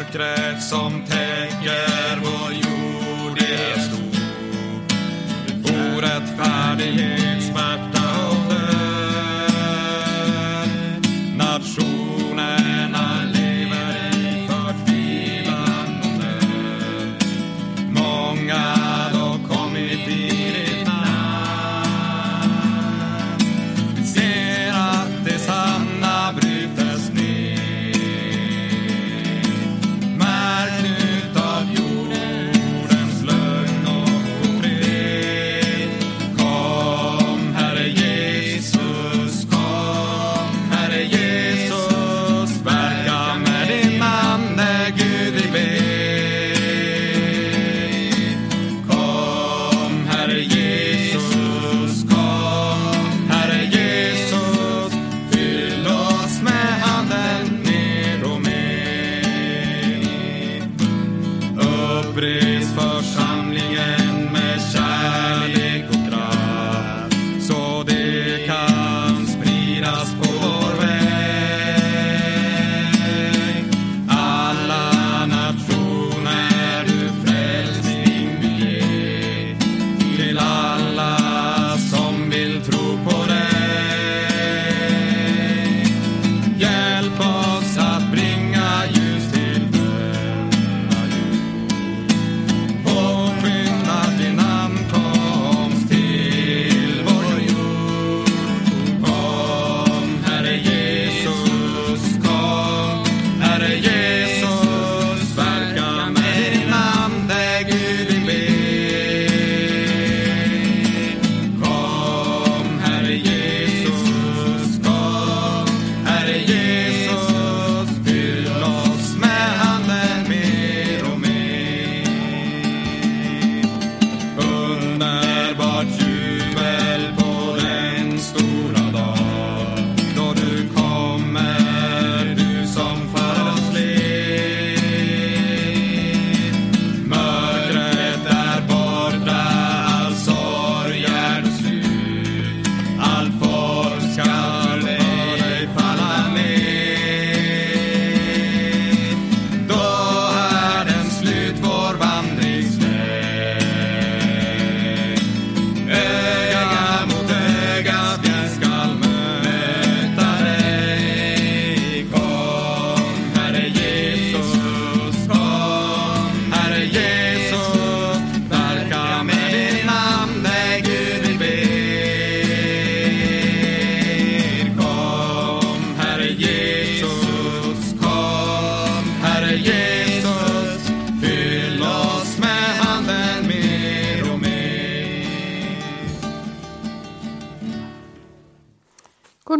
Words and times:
mörkret 0.00 0.62
som 0.62 1.02
täcker 1.06 2.20
vår 2.22 2.52
jord 2.52 3.38
är 3.38 3.80
stort. 3.80 4.92
Orättfärdighet, 5.96 7.19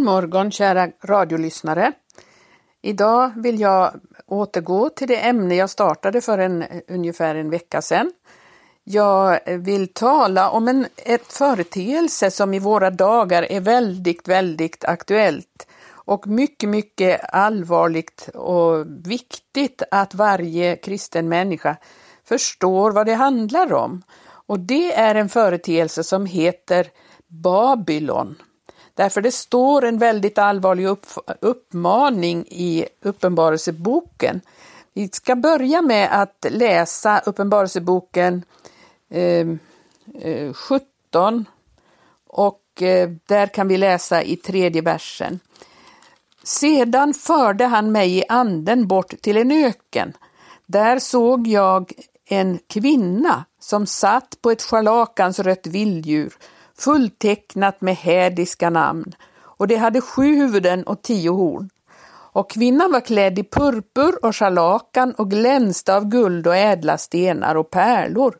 God 0.00 0.04
morgon 0.06 0.50
kära 0.50 0.88
radiolyssnare. 1.04 1.92
Idag 2.82 3.32
vill 3.36 3.60
jag 3.60 4.00
återgå 4.26 4.90
till 4.90 5.08
det 5.08 5.16
ämne 5.16 5.54
jag 5.54 5.70
startade 5.70 6.20
för 6.20 6.38
en, 6.38 6.64
ungefär 6.88 7.34
en 7.34 7.50
vecka 7.50 7.82
sedan. 7.82 8.12
Jag 8.84 9.40
vill 9.46 9.88
tala 9.88 10.50
om 10.50 10.68
en 10.68 10.86
ett 10.96 11.32
företeelse 11.32 12.30
som 12.30 12.54
i 12.54 12.58
våra 12.58 12.90
dagar 12.90 13.42
är 13.42 13.60
väldigt, 13.60 14.28
väldigt 14.28 14.84
aktuellt 14.84 15.66
och 15.90 16.26
mycket, 16.26 16.68
mycket 16.68 17.20
allvarligt 17.32 18.28
och 18.34 18.86
viktigt 19.06 19.82
att 19.90 20.14
varje 20.14 20.76
kristen 20.76 21.28
människa 21.28 21.76
förstår 22.24 22.90
vad 22.90 23.06
det 23.06 23.14
handlar 23.14 23.72
om. 23.72 24.02
Och 24.22 24.60
det 24.60 24.94
är 24.94 25.14
en 25.14 25.28
företeelse 25.28 26.04
som 26.04 26.26
heter 26.26 26.86
Babylon. 27.28 28.36
Därför 29.00 29.20
det 29.20 29.32
står 29.32 29.84
en 29.84 29.98
väldigt 29.98 30.38
allvarlig 30.38 30.86
upp, 30.86 31.06
uppmaning 31.40 32.44
i 32.48 32.86
Uppenbarelseboken. 33.02 34.40
Vi 34.94 35.08
ska 35.08 35.36
börja 35.36 35.82
med 35.82 36.22
att 36.22 36.46
läsa 36.50 37.18
Uppenbarelseboken 37.18 38.42
eh, 39.10 39.46
eh, 40.22 40.52
17 40.52 41.44
och 42.26 42.82
eh, 42.82 43.10
där 43.26 43.46
kan 43.46 43.68
vi 43.68 43.76
läsa 43.76 44.22
i 44.22 44.36
tredje 44.36 44.82
versen. 44.82 45.40
Sedan 46.42 47.14
förde 47.14 47.64
han 47.64 47.92
mig 47.92 48.18
i 48.18 48.24
anden 48.28 48.86
bort 48.88 49.14
till 49.20 49.36
en 49.36 49.50
öken. 49.50 50.12
Där 50.66 50.98
såg 50.98 51.46
jag 51.46 51.92
en 52.24 52.58
kvinna 52.66 53.44
som 53.60 53.86
satt 53.86 54.42
på 54.42 54.50
ett 54.50 54.62
scharlakansrött 54.62 55.66
vilddjur 55.66 56.32
fulltecknat 56.80 57.80
med 57.80 57.96
hädiska 57.96 58.70
namn 58.70 59.12
och 59.60 59.68
det 59.68 59.76
hade 59.76 60.00
sju 60.00 60.34
huvuden 60.36 60.84
och 60.84 61.02
tio 61.02 61.30
horn. 61.30 61.70
Och 62.32 62.50
kvinnan 62.50 62.92
var 62.92 63.00
klädd 63.00 63.38
i 63.38 63.44
purpur 63.44 64.24
och 64.24 64.36
scharlakan 64.36 65.12
och 65.12 65.30
glänste 65.30 65.96
av 65.96 66.08
guld 66.08 66.46
och 66.46 66.56
ädla 66.56 66.98
stenar 66.98 67.54
och 67.54 67.70
pärlor. 67.70 68.34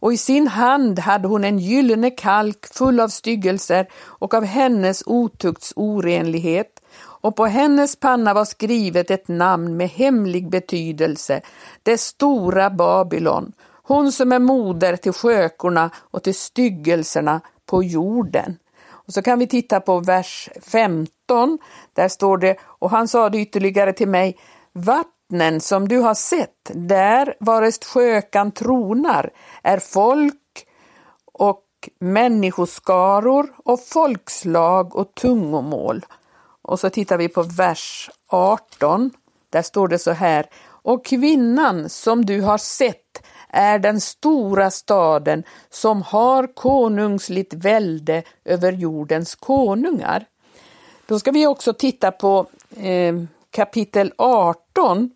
Och 0.00 0.12
i 0.12 0.16
sin 0.16 0.48
hand 0.48 0.98
hade 0.98 1.28
hon 1.28 1.44
en 1.44 1.58
gyllene 1.58 2.10
kalk 2.10 2.66
full 2.74 3.00
av 3.00 3.08
styggelser 3.08 3.86
och 4.04 4.34
av 4.34 4.44
hennes 4.44 5.02
otukts 5.06 5.72
orenlighet. 5.76 6.80
Och 7.22 7.36
på 7.36 7.46
hennes 7.46 7.96
panna 7.96 8.34
var 8.34 8.44
skrivet 8.44 9.10
ett 9.10 9.28
namn 9.28 9.76
med 9.76 9.88
hemlig 9.88 10.50
betydelse, 10.50 11.40
det 11.82 11.98
stora 11.98 12.70
Babylon, 12.70 13.52
hon 13.82 14.12
som 14.12 14.32
är 14.32 14.38
moder 14.38 14.96
till 14.96 15.12
skökorna 15.12 15.90
och 15.96 16.22
till 16.22 16.34
styggelserna 16.34 17.40
på 17.70 17.82
jorden. 17.82 18.58
Och 18.88 19.12
så 19.12 19.22
kan 19.22 19.38
vi 19.38 19.46
titta 19.46 19.80
på 19.80 20.00
vers 20.00 20.48
15. 20.62 21.58
Där 21.92 22.08
står 22.08 22.38
det, 22.38 22.56
och 22.62 22.90
han 22.90 23.08
sade 23.08 23.38
ytterligare 23.38 23.92
till 23.92 24.08
mig, 24.08 24.38
vattnen 24.72 25.60
som 25.60 25.88
du 25.88 25.98
har 25.98 26.14
sett, 26.14 26.70
där 26.74 27.34
varest 27.40 27.84
sjökan 27.84 28.52
tronar, 28.52 29.30
är 29.62 29.78
folk 29.78 30.66
och 31.32 31.64
människoskaror 32.00 33.52
och 33.64 33.80
folkslag 33.80 34.96
och 34.96 35.14
tungomål. 35.14 36.06
Och 36.62 36.80
så 36.80 36.90
tittar 36.90 37.18
vi 37.18 37.28
på 37.28 37.42
vers 37.42 38.10
18. 38.28 39.10
Där 39.50 39.62
står 39.62 39.88
det 39.88 39.98
så 39.98 40.10
här, 40.10 40.46
och 40.82 41.04
kvinnan 41.04 41.88
som 41.88 42.24
du 42.24 42.40
har 42.40 42.58
sett 42.58 43.09
är 43.52 43.78
den 43.78 44.00
stora 44.00 44.70
staden 44.70 45.42
som 45.70 46.02
har 46.02 46.54
konungsligt 46.54 47.54
välde 47.54 48.22
över 48.44 48.72
jordens 48.72 49.34
konungar. 49.34 50.24
Då 51.06 51.18
ska 51.18 51.30
vi 51.30 51.46
också 51.46 51.72
titta 51.72 52.10
på 52.10 52.46
eh, 52.76 53.14
kapitel 53.50 54.12
18, 54.18 55.10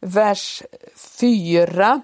vers 0.00 0.62
4 1.20 2.00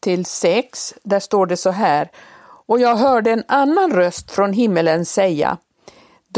till 0.00 0.24
6. 0.24 0.94
Där 1.02 1.20
står 1.20 1.46
det 1.46 1.56
så 1.56 1.70
här. 1.70 2.10
Och 2.40 2.80
jag 2.80 2.96
hörde 2.96 3.30
en 3.30 3.44
annan 3.48 3.92
röst 3.92 4.30
från 4.30 4.52
himmelen 4.52 5.04
säga 5.04 5.58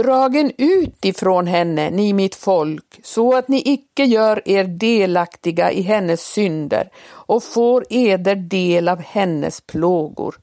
Dragen 0.02 0.52
ut 0.58 1.04
ifrån 1.04 1.46
henne, 1.46 1.90
ni 1.90 2.12
mitt 2.12 2.34
folk, 2.34 3.00
så 3.02 3.36
att 3.36 3.48
ni 3.48 3.62
icke 3.64 4.04
gör 4.04 4.48
er 4.48 4.64
delaktiga 4.64 5.72
i 5.72 5.82
hennes 5.82 6.20
synder 6.20 6.88
och 7.10 7.42
får 7.42 7.84
eder 7.90 8.34
del 8.34 8.88
av 8.88 9.00
hennes 9.00 9.60
plågor. 9.60 10.34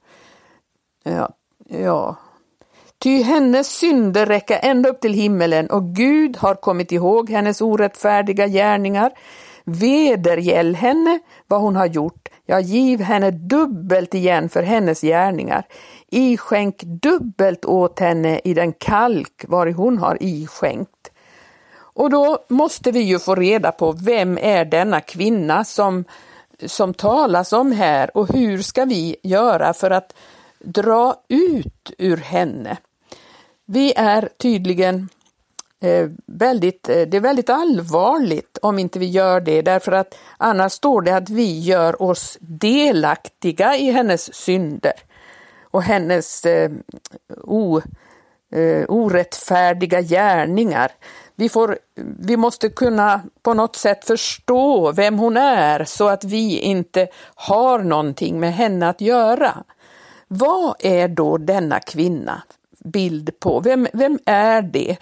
Ja, 1.03 1.29
ja. 1.69 2.15
Ty 2.99 3.21
hennes 3.23 3.67
synder 3.67 4.25
räcker 4.25 4.59
ända 4.61 4.89
upp 4.89 5.01
till 5.01 5.13
himmelen 5.13 5.69
och 5.69 5.83
Gud 5.83 6.37
har 6.37 6.55
kommit 6.55 6.91
ihåg 6.91 7.29
hennes 7.29 7.61
orättfärdiga 7.61 8.47
gärningar. 8.47 9.11
Vedergäll 9.63 10.75
henne 10.75 11.19
vad 11.47 11.61
hon 11.61 11.75
har 11.75 11.85
gjort, 11.85 12.29
ja, 12.45 12.59
giv 12.59 13.01
henne 13.01 13.31
dubbelt 13.31 14.13
igen 14.13 14.49
för 14.49 14.63
hennes 14.63 15.01
gärningar. 15.01 15.63
Iskänk 16.11 16.83
dubbelt 16.83 17.65
åt 17.65 17.99
henne 17.99 18.39
i 18.43 18.53
den 18.53 18.73
kalk 18.73 19.45
vari 19.47 19.71
hon 19.71 19.97
har 19.97 20.17
iskänkt. 20.23 21.11
Och 21.77 22.09
då 22.09 22.45
måste 22.47 22.91
vi 22.91 22.99
ju 22.99 23.19
få 23.19 23.35
reda 23.35 23.71
på 23.71 23.91
vem 23.91 24.37
är 24.37 24.65
denna 24.65 25.01
kvinna 25.01 25.63
som, 25.63 26.03
som 26.65 26.93
talas 26.93 27.53
om 27.53 27.71
här 27.71 28.17
och 28.17 28.33
hur 28.33 28.61
ska 28.61 28.85
vi 28.85 29.15
göra 29.23 29.73
för 29.73 29.91
att 29.91 30.13
dra 30.59 31.15
ut 31.27 31.91
ur 31.97 32.17
henne? 32.17 32.77
Vi 33.65 33.93
är 33.95 34.29
tydligen 34.37 35.09
eh, 35.81 36.09
väldigt, 36.25 36.89
eh, 36.89 37.01
det 37.01 37.17
är 37.17 37.21
väldigt 37.21 37.49
allvarligt 37.49 38.57
om 38.61 38.79
inte 38.79 38.99
vi 38.99 39.05
gör 39.05 39.41
det 39.41 39.61
därför 39.61 39.91
att 39.91 40.17
annars 40.37 40.71
står 40.71 41.01
det 41.01 41.15
att 41.15 41.29
vi 41.29 41.59
gör 41.59 42.01
oss 42.01 42.37
delaktiga 42.41 43.77
i 43.77 43.91
hennes 43.91 44.33
synder 44.33 44.93
och 45.71 45.83
hennes 45.83 46.45
eh, 46.45 46.71
o, 47.43 47.81
eh, 48.51 48.85
orättfärdiga 48.87 50.01
gärningar. 50.01 50.91
Vi, 51.35 51.49
får, 51.49 51.77
vi 52.19 52.37
måste 52.37 52.69
kunna 52.69 53.21
på 53.41 53.53
något 53.53 53.75
sätt 53.75 54.05
förstå 54.05 54.91
vem 54.91 55.19
hon 55.19 55.37
är 55.37 55.85
så 55.85 56.07
att 56.07 56.23
vi 56.23 56.59
inte 56.59 57.07
har 57.35 57.79
någonting 57.79 58.39
med 58.39 58.53
henne 58.53 58.89
att 58.89 59.01
göra. 59.01 59.63
Vad 60.27 60.75
är 60.79 61.07
då 61.07 61.37
denna 61.37 61.79
kvinna 61.79 62.41
bild 62.83 63.39
på? 63.39 63.59
Vem, 63.59 63.87
vem 63.93 64.19
är 64.25 64.61
det? 64.61 64.97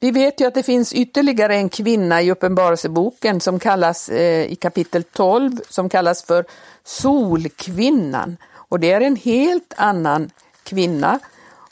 Vi 0.00 0.10
vet 0.10 0.40
ju 0.40 0.46
att 0.46 0.54
det 0.54 0.62
finns 0.62 0.92
ytterligare 0.92 1.54
en 1.54 1.68
kvinna 1.68 2.22
i 2.22 2.30
Uppenbarelseboken 2.30 3.40
som 3.40 3.58
kallas 3.58 4.08
eh, 4.08 4.52
i 4.52 4.56
kapitel 4.56 5.02
12 5.02 5.60
som 5.68 5.88
kallas 5.88 6.24
för 6.24 6.44
Solkvinnan. 6.84 8.36
Och 8.68 8.80
det 8.80 8.92
är 8.92 9.00
en 9.00 9.16
helt 9.16 9.74
annan 9.76 10.30
kvinna. 10.62 11.18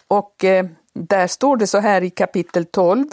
Och 0.09 0.45
eh, 0.45 0.67
där 0.93 1.27
står 1.27 1.57
det 1.57 1.67
så 1.67 1.79
här 1.79 2.03
i 2.03 2.11
kapitel 2.11 2.65
12. 2.65 3.07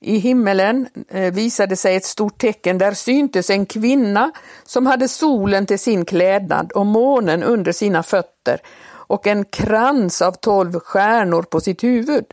I 0.00 0.18
himmelen 0.18 0.88
eh, 1.08 1.32
visade 1.32 1.76
sig 1.76 1.96
ett 1.96 2.04
stort 2.04 2.38
tecken, 2.38 2.78
där 2.78 2.92
syntes 2.92 3.50
en 3.50 3.66
kvinna 3.66 4.32
som 4.64 4.86
hade 4.86 5.08
solen 5.08 5.66
till 5.66 5.78
sin 5.78 6.04
klädnad 6.04 6.72
och 6.72 6.86
månen 6.86 7.42
under 7.42 7.72
sina 7.72 8.02
fötter 8.02 8.60
och 9.08 9.26
en 9.26 9.44
krans 9.44 10.22
av 10.22 10.32
tolv 10.32 10.80
stjärnor 10.80 11.42
på 11.42 11.60
sitt 11.60 11.84
huvud. 11.84 12.24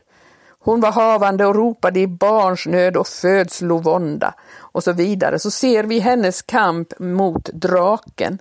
Hon 0.60 0.82
var 0.82 0.92
havande 0.92 1.46
och 1.46 1.56
ropade 1.56 2.00
i 2.00 2.08
barnsnöd 2.08 2.98
och 2.98 3.08
födslovånda 3.08 4.34
och 4.58 4.84
så 4.84 4.92
vidare. 4.92 5.40
Så 5.40 5.52
ser 5.52 5.84
vi 5.84 6.00
hennes 6.00 6.42
kamp 6.42 7.00
mot 7.00 7.50
draken 7.54 8.40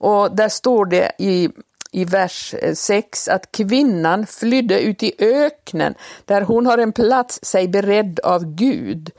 och 0.00 0.36
där 0.36 0.48
står 0.48 0.86
det 0.86 1.12
i, 1.18 1.48
i 1.92 2.04
vers 2.04 2.54
eh, 2.54 2.74
6 2.74 3.28
att 3.28 3.52
kvinnan 3.52 4.26
flydde 4.26 4.80
ut 4.80 5.02
i 5.02 5.14
öknen 5.18 5.94
där 6.24 6.42
hon 6.42 6.66
har 6.66 6.78
en 6.78 6.92
plats 6.92 7.40
sig 7.42 7.68
beredd 7.68 8.20
av 8.20 8.54
Gud. 8.54 9.10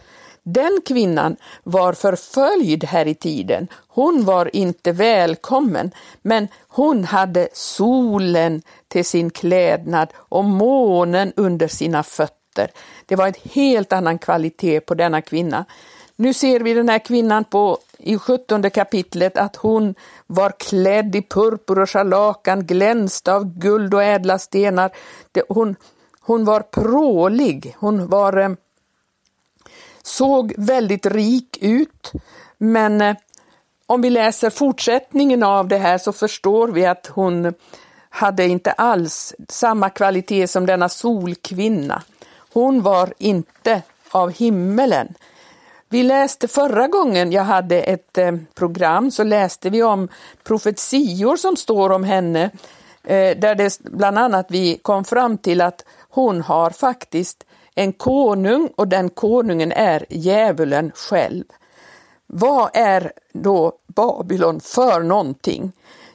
Den 0.44 0.82
kvinnan 0.86 1.36
var 1.64 1.94
förföljd 1.94 2.84
här 2.84 3.08
i 3.08 3.16
tiden. 3.16 3.68
Hon 3.88 4.26
var 4.26 4.56
inte 4.56 4.92
välkommen, 4.92 5.92
men 6.22 6.48
hon 6.68 7.04
hade 7.04 7.50
solen 7.54 8.62
till 8.88 9.06
sin 9.06 9.30
klädnad 9.30 10.10
och 10.16 10.46
månen 10.46 11.34
under 11.36 11.68
sina 11.68 12.04
fötter. 12.04 12.72
Det 13.06 13.16
var 13.16 13.28
en 13.28 13.34
helt 13.52 13.94
annan 13.94 14.20
kvalitet 14.20 14.80
på 14.80 14.94
denna 14.94 15.22
kvinna. 15.22 15.66
Nu 16.16 16.34
ser 16.34 16.60
vi 16.60 16.74
den 16.74 16.90
här 16.90 17.00
kvinnan 17.00 17.44
på, 17.44 17.78
i 17.98 18.18
17 18.18 18.70
kapitlet 18.70 19.38
att 19.38 19.56
hon 19.56 19.96
var 20.32 20.52
klädd 20.58 21.16
i 21.16 21.22
purpur 21.22 21.80
och 21.80 21.90
scharlakan, 21.90 22.66
glänste 22.66 23.34
av 23.34 23.58
guld 23.60 23.94
och 23.94 24.04
ädla 24.04 24.40
stenar. 24.40 24.92
Det, 25.32 25.44
hon, 25.50 25.76
hon 26.20 26.46
var 26.46 26.60
prålig, 26.60 27.76
hon 27.80 28.08
var, 28.08 28.38
eh, 28.38 28.50
såg 30.04 30.54
väldigt 30.58 31.06
rik 31.06 31.58
ut. 31.62 32.12
Men 32.58 33.02
eh, 33.02 33.16
om 33.86 34.02
vi 34.02 34.10
läser 34.10 34.50
fortsättningen 34.50 35.44
av 35.44 35.68
det 35.68 35.78
här 35.78 35.98
så 35.98 36.14
förstår 36.14 36.68
vi 36.68 36.86
att 36.86 37.08
hon 37.08 37.54
hade 38.10 38.48
inte 38.48 38.72
alls 38.72 39.36
samma 39.50 39.90
kvalitet 39.90 40.48
som 40.48 40.66
denna 40.66 40.90
solkvinna. 40.90 42.04
Hon 42.54 42.82
var 42.82 43.14
inte 43.18 43.82
av 44.12 44.32
himmelen. 44.32 45.14
Vi 45.92 46.04
läste 46.04 46.48
förra 46.48 46.88
gången 46.88 47.32
jag 47.32 47.44
hade 47.44 47.82
ett 47.82 48.18
eh, 48.18 48.32
program 48.54 49.12
så 49.12 49.24
läste 49.24 49.70
vi 49.70 49.84
om 49.84 50.08
profetior 50.44 51.36
som 51.36 51.56
står 51.56 51.90
om 51.90 52.04
henne 52.04 52.44
eh, 53.04 53.38
där 53.38 53.56
det 53.56 53.80
bland 53.84 54.18
annat 54.18 54.46
vi 54.50 54.78
kom 54.78 55.04
fram 55.04 55.38
till 55.38 55.62
att 55.62 55.86
hon 56.10 56.42
har 56.42 56.70
faktiskt 56.70 57.44
en 57.76 57.94
konung 57.94 58.70
och 58.76 58.88
den 58.88 59.10
konungen 59.10 59.72
är 59.72 60.06
djävulen 60.10 60.92
själv. 60.96 61.44
Vad 62.28 62.70
är 62.74 63.12
då 63.34 63.74
Babylon 63.88 64.60
för 64.60 65.00
någonting? 65.00 65.72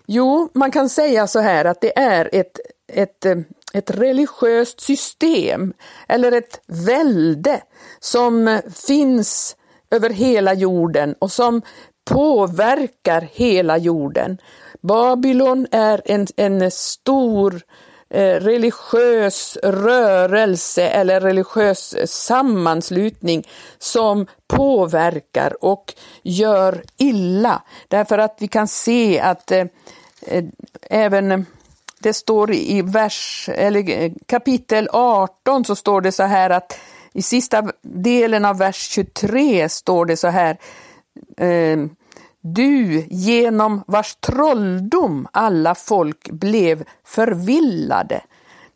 Jo, 0.07 0.49
man 0.53 0.71
kan 0.71 0.89
säga 0.89 1.27
så 1.27 1.41
här 1.41 1.65
att 1.65 1.81
det 1.81 1.99
är 1.99 2.31
ett, 2.33 2.61
ett, 2.93 3.25
eh, 3.25 3.39
ett 3.73 3.91
religiöst 3.91 4.81
system 4.81 5.73
eller 6.09 6.33
ett 6.33 6.61
välde 6.67 7.63
som 8.01 8.61
finns 8.87 9.57
över 9.97 10.11
hela 10.11 10.55
jorden 10.55 11.15
och 11.19 11.33
som 11.33 11.63
påverkar 12.11 13.29
hela 13.33 13.79
jorden. 13.79 14.39
Babylon 14.83 15.67
är 15.71 16.03
en, 16.05 16.27
en 16.37 16.71
stor 16.71 17.63
eh, 18.11 18.35
religiös 18.35 19.59
rörelse 19.63 20.89
eller 20.89 21.21
religiös 21.21 21.95
sammanslutning 22.07 23.49
som 23.79 24.27
påverkar 24.47 25.65
och 25.65 25.95
gör 26.23 26.83
illa. 26.97 27.63
Därför 27.89 28.19
att 28.19 28.37
vi 28.41 28.49
kan 28.49 28.69
se 28.69 29.21
att 29.21 29.51
eh, 29.51 29.65
eh 30.27 30.45
även 30.91 31.33
eh, 31.33 31.41
det 31.99 32.13
står 32.13 32.53
i 32.53 32.83
vers, 32.83 33.51
eller 33.55 33.91
eh, 33.91 34.13
kapitel 34.27 34.89
18 34.93 35.65
så 35.65 35.77
står 35.77 36.01
det 36.01 36.13
så 36.13 36.23
här 36.23 36.51
att 36.51 36.79
i 37.17 37.23
sista 37.23 37.73
delen 37.83 38.45
av 38.45 38.59
vers 38.59 38.77
23 38.77 39.69
står 39.69 40.07
det 40.07 40.17
så 40.17 40.29
här. 40.29 40.59
Eh, 41.37 41.79
du 42.41 43.07
genom 43.11 43.83
vars 43.87 44.17
trolldom 44.17 45.29
alla 45.33 45.75
folk 45.75 46.31
blev 46.31 46.85
förvillade. 47.05 48.21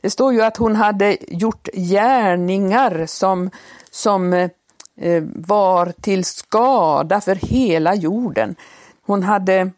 Det 0.01 0.11
står 0.11 0.33
ju 0.33 0.43
att 0.43 0.57
hon 0.57 0.77
hade 0.77 1.17
gjort 1.29 1.69
gärningar 1.73 3.07
som, 3.07 3.51
som 3.91 4.33
eh, 4.33 5.23
var 5.35 5.93
till 6.01 6.25
skada 6.25 7.21
för 7.21 7.35
hela 7.35 7.95
jorden. 7.95 8.57
Hon 9.07 9.23
hade, 9.23 9.71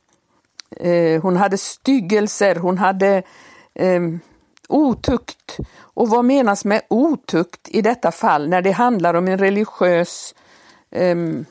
eh, 0.76 1.23
hon 1.23 1.37
hade 1.37 1.59
styggelser, 1.59 2.54
hon 2.54 2.78
hade 2.78 3.23
eh, 3.75 4.00
otukt. 4.69 5.59
Och 5.94 6.08
vad 6.08 6.25
menas 6.25 6.64
med 6.64 6.82
otukt 6.90 7.68
i 7.68 7.82
detta 7.82 8.12
fall 8.12 8.49
när 8.49 8.62
det 8.62 8.70
handlar 8.70 9.14
om 9.14 9.28
en 9.28 9.38
religiös 9.38 10.34
um, 10.90 11.46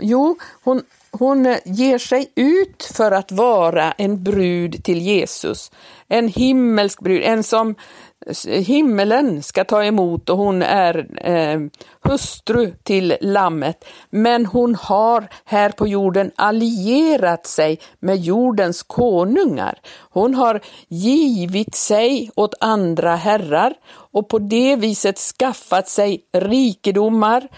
Jo, 0.00 0.38
hon, 0.64 0.82
hon 1.10 1.56
ger 1.64 1.98
sig 1.98 2.32
ut 2.34 2.82
för 2.94 3.12
att 3.12 3.32
vara 3.32 3.92
en 3.92 4.22
brud 4.22 4.84
till 4.84 5.00
Jesus. 5.00 5.70
En 6.08 6.28
himmelsk 6.28 7.00
brud, 7.00 7.22
en 7.24 7.42
som 7.42 7.74
himmelen 8.46 9.42
ska 9.42 9.64
ta 9.64 9.84
emot 9.84 10.28
och 10.28 10.38
hon 10.38 10.62
är 10.62 11.06
eh, 11.28 11.60
hustru 12.00 12.72
till 12.82 13.16
lammet. 13.20 13.84
Men 14.10 14.46
hon 14.46 14.74
har 14.74 15.28
här 15.44 15.70
på 15.70 15.88
jorden 15.88 16.30
allierat 16.36 17.46
sig 17.46 17.80
med 18.00 18.16
jordens 18.16 18.82
konungar. 18.82 19.78
Hon 20.10 20.34
har 20.34 20.60
givit 20.88 21.74
sig 21.74 22.30
åt 22.34 22.54
andra 22.60 23.16
herrar 23.16 23.74
och 23.94 24.28
på 24.28 24.38
det 24.38 24.76
viset 24.76 25.18
skaffat 25.18 25.88
sig 25.88 26.24
rikedomar. 26.32 27.48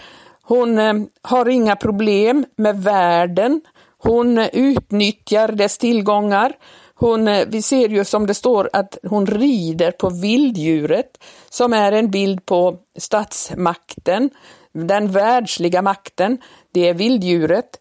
Hon 0.41 0.79
eh, 0.79 0.93
har 1.21 1.49
inga 1.49 1.75
problem 1.75 2.45
med 2.55 2.83
världen. 2.83 3.61
Hon 3.97 4.37
utnyttjar 4.37 5.47
dess 5.47 5.77
tillgångar. 5.77 6.53
Hon, 6.97 7.27
eh, 7.27 7.47
vi 7.47 7.61
ser 7.61 7.89
ju 7.89 8.05
som 8.05 8.27
det 8.27 8.33
står 8.33 8.69
att 8.73 8.97
hon 9.07 9.25
rider 9.25 9.91
på 9.91 10.09
vilddjuret 10.09 11.23
som 11.49 11.73
är 11.73 11.91
en 11.91 12.11
bild 12.11 12.45
på 12.45 12.77
statsmakten, 12.97 14.29
den 14.71 15.11
världsliga 15.11 15.81
makten, 15.81 16.37
det 16.71 16.89
är 16.89 16.93
vilddjuret. 16.93 17.79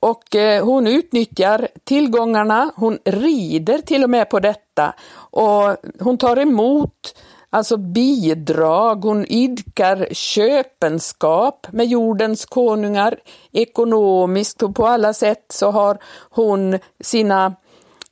Och 0.00 0.34
eh, 0.34 0.64
hon 0.64 0.86
utnyttjar 0.86 1.68
tillgångarna, 1.84 2.72
hon 2.76 2.98
rider 3.04 3.78
till 3.78 4.04
och 4.04 4.10
med 4.10 4.30
på 4.30 4.40
detta. 4.40 4.94
Och 5.16 5.76
hon 6.00 6.18
tar 6.18 6.38
emot 6.38 7.14
alltså 7.50 7.76
bidrag, 7.76 9.04
hon 9.04 9.26
idkar 9.26 10.08
köpenskap 10.12 11.66
med 11.72 11.86
jordens 11.86 12.46
konungar. 12.46 13.16
Ekonomiskt 13.52 14.62
och 14.62 14.74
på 14.74 14.86
alla 14.86 15.12
sätt 15.12 15.44
så 15.48 15.70
har 15.70 15.98
hon 16.30 16.78
sina 17.00 17.54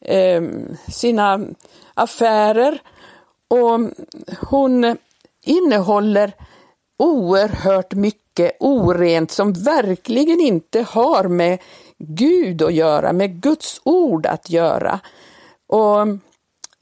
eh, 0.05 0.43
sina 0.89 1.41
affärer 1.95 2.83
och 3.49 3.81
hon 4.41 4.97
innehåller 5.45 6.33
oerhört 6.99 7.95
mycket 7.95 8.57
orent 8.61 9.31
som 9.31 9.53
verkligen 9.53 10.41
inte 10.41 10.83
har 10.83 11.25
med 11.25 11.59
Gud 11.99 12.63
att 12.63 12.75
göra, 12.75 13.13
med 13.13 13.43
Guds 13.43 13.81
ord 13.85 14.27
att 14.27 14.51
göra. 14.51 15.01
Och 15.67 16.01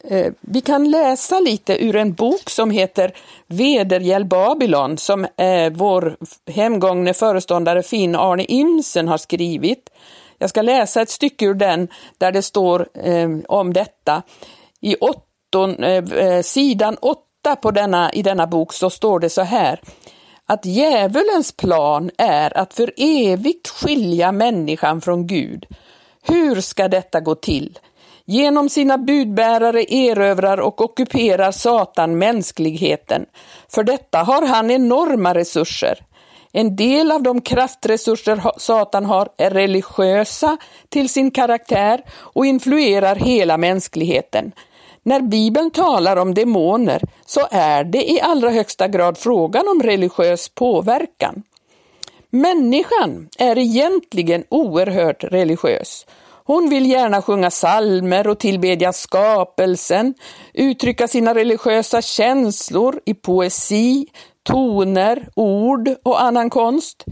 eh, 0.05 0.33
Vi 0.41 0.61
kan 0.61 0.91
läsa 0.91 1.41
lite 1.41 1.85
ur 1.85 1.97
en 1.97 2.13
bok 2.13 2.51
som 2.51 2.71
heter 2.71 3.13
Vedergäll 3.47 4.25
Babylon 4.25 4.99
som 4.99 5.25
eh, 5.25 5.73
vår 5.73 6.17
hemgångne 6.47 7.15
föreståndare 7.15 7.83
Finn 7.83 8.17
Arne 8.17 8.45
Imsen 8.45 9.09
har 9.09 9.19
skrivit. 9.19 9.91
Jag 10.43 10.51
ska 10.51 10.63
läsa 10.63 11.03
ett 11.03 11.11
stycke 11.11 11.47
ur 11.47 11.55
den 11.55 11.89
där 12.19 12.33
det 12.33 12.43
står 12.43 12.89
eh, 12.95 13.29
om 13.49 13.73
detta. 13.73 14.23
I 14.81 14.97
åtton, 14.97 15.85
eh, 15.85 16.05
eh 16.13 16.43
sidan 16.43 16.97
8 17.01 17.57
på 17.63 17.71
denna, 17.71 18.13
i 18.13 18.23
denna 18.23 18.47
bok 18.47 18.73
så 18.73 18.91
står 18.91 19.21
det 19.21 19.31
så 19.31 19.43
här 19.43 19.81
att 20.47 20.67
djävulens 20.67 21.53
plan 21.53 22.11
är 22.19 22.59
att 22.59 22.75
för 22.75 22.93
evigt 22.97 23.69
skilja 23.69 24.33
människan 24.33 25.01
från 25.01 25.27
Gud. 25.27 25.67
Hur 26.23 26.61
ska 26.61 26.89
detta 26.89 27.21
gå 27.21 27.35
till? 27.35 27.79
Genom 28.25 28.69
sina 28.69 28.99
budbärare 28.99 29.95
erövrar 29.95 30.61
och 30.61 30.81
ockuperar 30.81 31.53
Satan 31.53 32.19
mänskligheten. 32.19 33.27
För 33.69 33.85
detta 33.85 34.19
har 34.19 34.47
han 34.47 34.71
enorma 34.71 35.35
resurser. 35.35 35.99
En 36.53 36.77
del 36.77 37.13
av 37.13 37.23
de 37.23 37.41
kraftresurser 37.41 38.43
Satan 38.57 39.05
har 39.05 39.29
är 39.37 39.51
religiösa 39.51 40.57
till 40.89 41.09
sin 41.09 41.31
karaktär 41.31 42.03
och 42.11 42.47
influerar 42.47 43.17
hela 43.17 43.57
mänskligheten. 43.57 44.53
När 45.03 45.21
Bibeln 45.21 45.71
talar 45.71 46.17
om 46.17 46.35
demoner 46.35 47.03
så 47.27 47.41
är 47.51 47.85
det 47.85 48.11
i 48.11 48.21
allra 48.21 48.51
högsta 48.51 48.89
grad 48.89 49.19
frågan 49.19 49.69
om 49.69 49.83
religiös 49.83 50.49
påverkan. 50.49 51.43
Människan 52.31 53.29
är 53.39 53.59
egentligen 53.59 54.45
oerhört 54.49 55.25
religiös. 55.25 56.07
Hon 56.45 56.69
vill 56.69 56.91
gärna 56.91 57.23
sjunga 57.23 57.51
salmer 57.51 58.27
och 58.27 58.39
tillbedja 58.39 58.93
skapelsen, 58.93 60.15
uttrycka 60.55 61.09
sina 61.09 61.35
religiösa 61.35 62.03
känslor 62.03 63.01
i 63.07 63.15
poesi, 63.15 64.07
toner, 64.49 65.29
ord 65.37 65.89
och 66.03 66.23
annan 66.23 66.51
konst. 66.51 67.05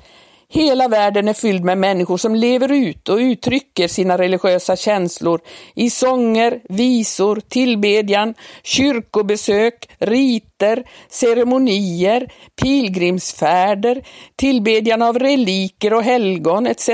Hela 0.50 0.88
världen 0.88 1.28
är 1.28 1.34
fylld 1.34 1.64
med 1.64 1.78
människor 1.78 2.16
som 2.16 2.34
lever 2.34 2.72
ut 2.72 3.08
och 3.08 3.16
uttrycker 3.18 3.88
sina 3.88 4.18
religiösa 4.18 4.76
känslor 4.76 5.40
i 5.74 5.90
sånger, 5.90 6.60
visor, 6.68 7.40
tillbedjan, 7.48 8.34
kyrkobesök, 8.62 9.88
riter, 9.98 10.84
ceremonier, 11.08 12.32
pilgrimsfärder, 12.62 14.02
tillbedjan 14.36 15.02
av 15.02 15.18
reliker 15.18 15.94
och 15.94 16.02
helgon 16.02 16.66
etc. 16.66 16.88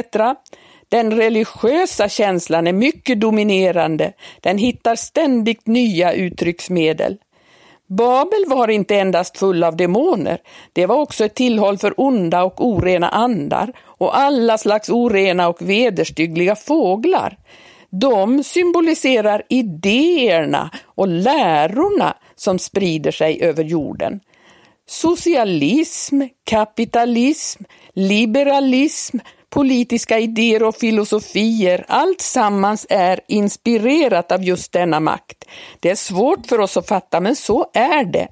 Den 0.88 1.12
religiösa 1.12 2.08
känslan 2.08 2.66
är 2.66 2.72
mycket 2.72 3.20
dominerande. 3.20 4.12
Den 4.40 4.58
hittar 4.58 4.96
ständigt 4.96 5.66
nya 5.66 6.12
uttrycksmedel. 6.12 7.18
Babel 7.88 8.44
var 8.46 8.68
inte 8.68 8.96
endast 8.96 9.38
full 9.38 9.64
av 9.64 9.76
demoner, 9.76 10.38
det 10.72 10.86
var 10.86 10.96
också 10.96 11.24
ett 11.24 11.34
tillhåll 11.34 11.78
för 11.78 12.00
onda 12.00 12.42
och 12.44 12.66
orena 12.66 13.08
andar 13.08 13.72
och 13.82 14.18
alla 14.18 14.58
slags 14.58 14.88
orena 14.88 15.48
och 15.48 15.62
vederstyggliga 15.62 16.56
fåglar. 16.56 17.38
De 17.90 18.44
symboliserar 18.44 19.42
idéerna 19.48 20.70
och 20.84 21.08
lärorna 21.08 22.16
som 22.34 22.58
sprider 22.58 23.10
sig 23.10 23.42
över 23.42 23.64
jorden. 23.64 24.20
Socialism, 24.86 26.20
kapitalism, 26.44 27.62
liberalism, 27.94 29.18
politiska 29.54 30.18
idéer 30.18 30.62
och 30.62 30.76
filosofier, 30.76 31.84
allt 31.88 32.20
sammans 32.20 32.87
är 32.90 33.20
inspirerat 33.28 34.32
av 34.32 34.44
just 34.44 34.73
denna 34.73 35.00
makt. 35.00 35.44
Det 35.80 35.90
är 35.90 35.94
svårt 35.94 36.46
för 36.46 36.61
oss 36.61 36.76
att 36.76 36.88
fatta, 36.88 37.20
men 37.20 37.37
så 37.37 37.70
är 37.75 38.04
det. 38.04 38.28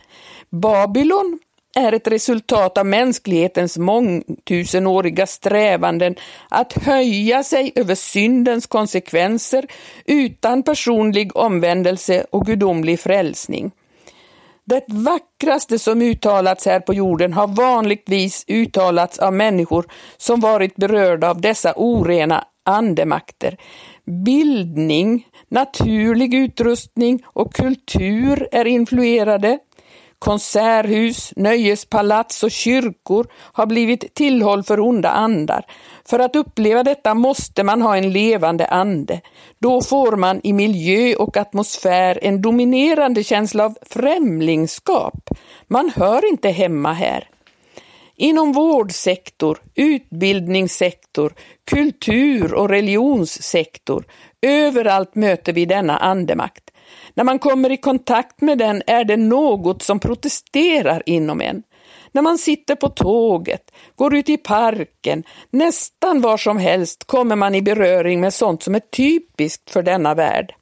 Babylon 0.50 1.38
är 1.76 1.92
ett 1.92 2.06
resultat 2.06 2.78
av 2.78 2.86
mänsklighetens 2.86 3.78
mångtusenåriga 3.78 5.26
strävanden 5.26 6.14
att 6.48 6.72
höja 6.72 7.42
sig 7.42 7.72
över 7.74 7.94
syndens 7.94 8.66
konsekvenser 8.66 9.66
utan 10.04 10.62
personlig 10.62 11.36
omvändelse 11.36 12.26
och 12.30 12.46
gudomlig 12.46 13.00
frälsning. 13.00 13.70
Det 14.64 14.84
vackraste 14.88 15.78
som 15.78 16.02
uttalats 16.02 16.66
här 16.66 16.80
på 16.80 16.94
jorden 16.94 17.32
har 17.32 17.46
vanligtvis 17.46 18.44
uttalats 18.48 19.18
av 19.18 19.32
människor 19.32 19.86
som 20.16 20.40
varit 20.40 20.76
berörda 20.76 21.30
av 21.30 21.40
dessa 21.40 21.72
orena 21.76 22.44
andemakter. 22.64 23.56
Bildning, 24.24 25.26
naturlig 25.48 26.34
utrustning 26.34 27.22
och 27.26 27.54
kultur 27.54 28.48
är 28.52 28.64
influerade. 28.64 29.58
Konserthus, 30.22 31.32
nöjespalats 31.36 32.42
och 32.42 32.50
kyrkor 32.50 33.26
har 33.32 33.66
blivit 33.66 34.14
tillhåll 34.14 34.62
för 34.62 34.80
onda 34.80 35.10
andar. 35.10 35.64
För 36.04 36.18
att 36.18 36.36
uppleva 36.36 36.82
detta 36.82 37.14
måste 37.14 37.62
man 37.62 37.82
ha 37.82 37.96
en 37.96 38.12
levande 38.12 38.66
ande. 38.66 39.20
Då 39.58 39.80
får 39.80 40.16
man 40.16 40.40
i 40.44 40.52
miljö 40.52 41.14
och 41.14 41.36
atmosfär 41.36 42.18
en 42.22 42.42
dominerande 42.42 43.24
känsla 43.24 43.64
av 43.64 43.76
främlingskap. 43.82 45.30
Man 45.66 45.92
hör 45.96 46.28
inte 46.28 46.48
hemma 46.48 46.92
här. 46.92 47.28
Inom 48.16 48.52
vårdsektor, 48.52 49.58
utbildningssektor, 49.74 51.32
kultur 51.70 52.54
och 52.54 52.68
religionssektor, 52.68 54.04
överallt 54.42 55.14
möter 55.14 55.52
vi 55.52 55.66
denna 55.66 55.96
andemakt. 55.96 56.71
När 57.14 57.24
man 57.24 57.38
kommer 57.38 57.72
i 57.72 57.76
kontakt 57.76 58.40
med 58.40 58.58
den 58.58 58.82
är 58.86 59.04
det 59.04 59.16
något 59.16 59.82
som 59.82 60.00
protesterar 60.00 61.02
inom 61.06 61.40
en. 61.40 61.62
När 62.12 62.22
man 62.22 62.38
sitter 62.38 62.74
på 62.74 62.88
tåget, 62.88 63.70
går 63.96 64.14
ut 64.14 64.28
i 64.28 64.36
parken, 64.36 65.24
nästan 65.50 66.20
var 66.20 66.36
som 66.36 66.58
helst 66.58 67.04
kommer 67.04 67.36
man 67.36 67.54
i 67.54 67.62
beröring 67.62 68.20
med 68.20 68.34
sånt 68.34 68.62
som 68.62 68.74
är 68.74 68.80
typiskt 68.80 69.70
för 69.70 69.82
denna 69.82 70.14
värld. 70.14 70.54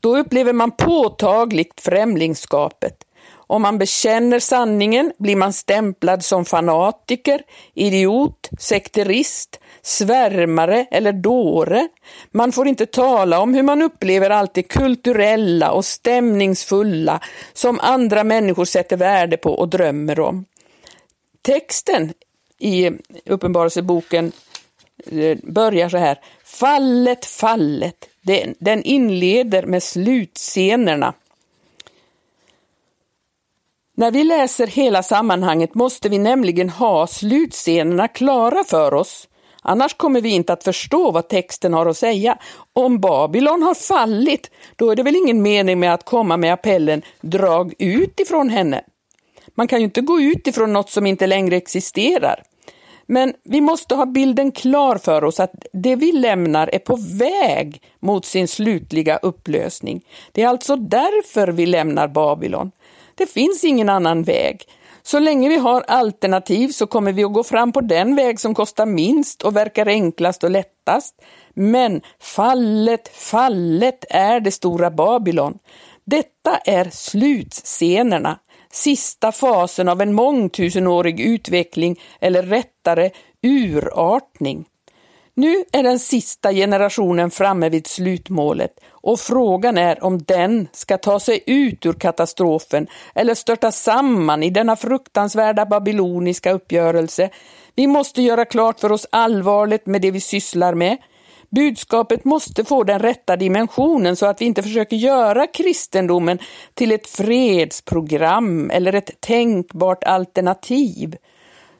Då 0.00 0.16
upplever 0.16 0.52
man 0.52 0.70
påtagligt 0.70 1.80
främlingskapet. 1.80 3.03
Om 3.46 3.62
man 3.62 3.78
bekänner 3.78 4.38
sanningen 4.38 5.12
blir 5.18 5.36
man 5.36 5.52
stämplad 5.52 6.24
som 6.24 6.44
fanatiker, 6.44 7.42
idiot, 7.74 8.50
sekterist, 8.58 9.60
svärmare 9.82 10.86
eller 10.90 11.12
dåre. 11.12 11.88
Man 12.30 12.52
får 12.52 12.68
inte 12.68 12.86
tala 12.86 13.40
om 13.40 13.54
hur 13.54 13.62
man 13.62 13.82
upplever 13.82 14.30
allt 14.30 14.54
det 14.54 14.62
kulturella 14.62 15.72
och 15.72 15.84
stämningsfulla 15.84 17.20
som 17.52 17.80
andra 17.80 18.24
människor 18.24 18.64
sätter 18.64 18.96
värde 18.96 19.36
på 19.36 19.50
och 19.52 19.68
drömmer 19.68 20.20
om. 20.20 20.44
Texten 21.42 22.12
i 22.58 22.90
Uppenbarelseboken 23.24 24.32
eh, 25.06 25.38
börjar 25.42 25.88
så 25.88 25.96
här. 25.96 26.20
Fallet, 26.44 27.24
fallet. 27.24 28.08
Den 28.58 28.82
inleder 28.82 29.66
med 29.66 29.82
slutscenerna. 29.82 31.14
När 33.96 34.10
vi 34.10 34.24
läser 34.24 34.66
hela 34.66 35.02
sammanhanget 35.02 35.74
måste 35.74 36.08
vi 36.08 36.18
nämligen 36.18 36.70
ha 36.70 37.06
slutscenerna 37.06 38.08
klara 38.08 38.64
för 38.64 38.94
oss. 38.94 39.28
Annars 39.62 39.94
kommer 39.94 40.20
vi 40.20 40.28
inte 40.28 40.52
att 40.52 40.64
förstå 40.64 41.10
vad 41.10 41.28
texten 41.28 41.74
har 41.74 41.86
att 41.86 41.96
säga. 41.96 42.38
Om 42.72 43.00
Babylon 43.00 43.62
har 43.62 43.74
fallit, 43.74 44.50
då 44.76 44.90
är 44.90 44.96
det 44.96 45.02
väl 45.02 45.16
ingen 45.16 45.42
mening 45.42 45.80
med 45.80 45.94
att 45.94 46.04
komma 46.04 46.36
med 46.36 46.52
appellen 46.52 47.02
drag 47.20 47.74
ut 47.78 48.20
ifrån 48.20 48.48
henne. 48.48 48.84
Man 49.54 49.68
kan 49.68 49.78
ju 49.78 49.84
inte 49.84 50.00
gå 50.00 50.20
ut 50.20 50.46
ifrån 50.46 50.72
något 50.72 50.90
som 50.90 51.06
inte 51.06 51.26
längre 51.26 51.56
existerar. 51.56 52.42
Men 53.06 53.34
vi 53.44 53.60
måste 53.60 53.94
ha 53.94 54.06
bilden 54.06 54.52
klar 54.52 54.98
för 54.98 55.24
oss 55.24 55.40
att 55.40 55.66
det 55.72 55.96
vi 55.96 56.12
lämnar 56.12 56.74
är 56.74 56.78
på 56.78 56.98
väg 57.18 57.82
mot 58.00 58.24
sin 58.24 58.48
slutliga 58.48 59.16
upplösning. 59.16 60.04
Det 60.32 60.42
är 60.42 60.48
alltså 60.48 60.76
därför 60.76 61.48
vi 61.48 61.66
lämnar 61.66 62.08
Babylon. 62.08 62.70
Det 63.14 63.26
finns 63.26 63.64
ingen 63.64 63.88
annan 63.88 64.22
väg. 64.22 64.66
Så 65.02 65.18
länge 65.18 65.48
vi 65.48 65.56
har 65.56 65.80
alternativ 65.80 66.68
så 66.68 66.86
kommer 66.86 67.12
vi 67.12 67.24
att 67.24 67.32
gå 67.32 67.44
fram 67.44 67.72
på 67.72 67.80
den 67.80 68.16
väg 68.16 68.40
som 68.40 68.54
kostar 68.54 68.86
minst 68.86 69.42
och 69.42 69.56
verkar 69.56 69.86
enklast 69.86 70.44
och 70.44 70.50
lättast. 70.50 71.22
Men 71.54 72.02
fallet, 72.20 73.08
fallet 73.08 74.04
är 74.10 74.40
det 74.40 74.50
stora 74.50 74.90
Babylon. 74.90 75.58
Detta 76.04 76.56
är 76.56 76.90
slutscenerna, 76.90 78.38
sista 78.72 79.32
fasen 79.32 79.88
av 79.88 80.00
en 80.00 80.14
mångtusenårig 80.14 81.20
utveckling 81.20 82.00
eller 82.20 82.42
rättare 82.42 83.10
urartning. 83.42 84.64
Nu 85.36 85.64
är 85.72 85.82
den 85.82 85.98
sista 85.98 86.52
generationen 86.52 87.30
framme 87.30 87.68
vid 87.68 87.86
slutmålet 87.86 88.70
och 88.90 89.20
frågan 89.20 89.78
är 89.78 90.04
om 90.04 90.18
den 90.18 90.68
ska 90.72 90.98
ta 90.98 91.20
sig 91.20 91.42
ut 91.46 91.86
ur 91.86 91.92
katastrofen 91.92 92.86
eller 93.14 93.34
störta 93.34 93.72
samman 93.72 94.42
i 94.42 94.50
denna 94.50 94.76
fruktansvärda 94.76 95.66
babyloniska 95.66 96.52
uppgörelse. 96.52 97.30
Vi 97.74 97.86
måste 97.86 98.22
göra 98.22 98.44
klart 98.44 98.80
för 98.80 98.92
oss 98.92 99.06
allvarligt 99.10 99.86
med 99.86 100.02
det 100.02 100.10
vi 100.10 100.20
sysslar 100.20 100.74
med. 100.74 100.96
Budskapet 101.50 102.24
måste 102.24 102.64
få 102.64 102.84
den 102.84 102.98
rätta 102.98 103.36
dimensionen 103.36 104.16
så 104.16 104.26
att 104.26 104.40
vi 104.40 104.44
inte 104.44 104.62
försöker 104.62 104.96
göra 104.96 105.46
kristendomen 105.46 106.38
till 106.74 106.92
ett 106.92 107.06
fredsprogram 107.06 108.70
eller 108.70 108.92
ett 108.92 109.20
tänkbart 109.20 110.04
alternativ. 110.04 111.16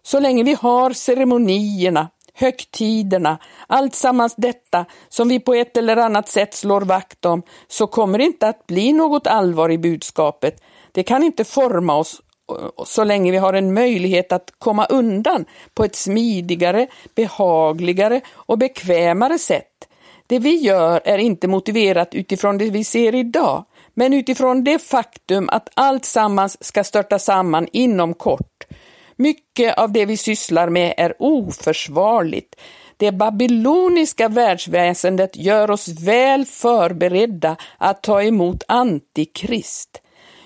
Så 0.02 0.20
länge 0.20 0.42
vi 0.42 0.56
har 0.60 0.90
ceremonierna, 0.90 2.08
högtiderna, 2.34 3.38
allt 3.66 3.94
sammans 3.94 4.34
detta 4.36 4.84
som 5.08 5.28
vi 5.28 5.40
på 5.40 5.54
ett 5.54 5.76
eller 5.76 5.96
annat 5.96 6.28
sätt 6.28 6.54
slår 6.54 6.80
vakt 6.80 7.24
om, 7.24 7.42
så 7.68 7.86
kommer 7.86 8.18
det 8.18 8.24
inte 8.24 8.48
att 8.48 8.66
bli 8.66 8.92
något 8.92 9.26
allvar 9.26 9.70
i 9.70 9.78
budskapet. 9.78 10.62
Det 10.92 11.02
kan 11.02 11.22
inte 11.22 11.44
forma 11.44 11.96
oss 11.96 12.22
eh, 12.50 12.84
så 12.84 13.04
länge 13.04 13.30
vi 13.30 13.38
har 13.38 13.52
en 13.52 13.74
möjlighet 13.74 14.32
att 14.32 14.52
komma 14.58 14.84
undan 14.84 15.44
på 15.74 15.84
ett 15.84 15.96
smidigare, 15.96 16.86
behagligare 17.14 18.20
och 18.34 18.58
bekvämare 18.58 19.38
sätt. 19.38 19.70
Det 20.26 20.38
vi 20.38 20.56
gör 20.56 21.00
är 21.04 21.18
inte 21.18 21.48
motiverat 21.48 22.14
utifrån 22.14 22.58
det 22.58 22.70
vi 22.70 22.84
ser 22.84 23.14
idag, 23.14 23.64
men 23.94 24.12
utifrån 24.12 24.64
det 24.64 24.78
faktum 24.78 25.48
att 25.52 25.68
allt 25.74 26.04
sammans 26.04 26.64
ska 26.64 26.84
störta 26.84 27.18
samman 27.18 27.68
inom 27.72 28.14
kort 28.14 28.53
mycket 29.16 29.78
av 29.78 29.92
det 29.92 30.06
vi 30.06 30.16
sysslar 30.16 30.68
med 30.68 30.94
är 30.96 31.14
oförsvarligt. 31.18 32.54
Det 32.96 33.12
babyloniska 33.12 34.28
världsväsendet 34.28 35.36
gör 35.36 35.70
oss 35.70 35.88
väl 35.88 36.44
förberedda 36.44 37.56
att 37.78 38.02
ta 38.02 38.22
emot 38.22 38.62
Antikrist. 38.68 40.00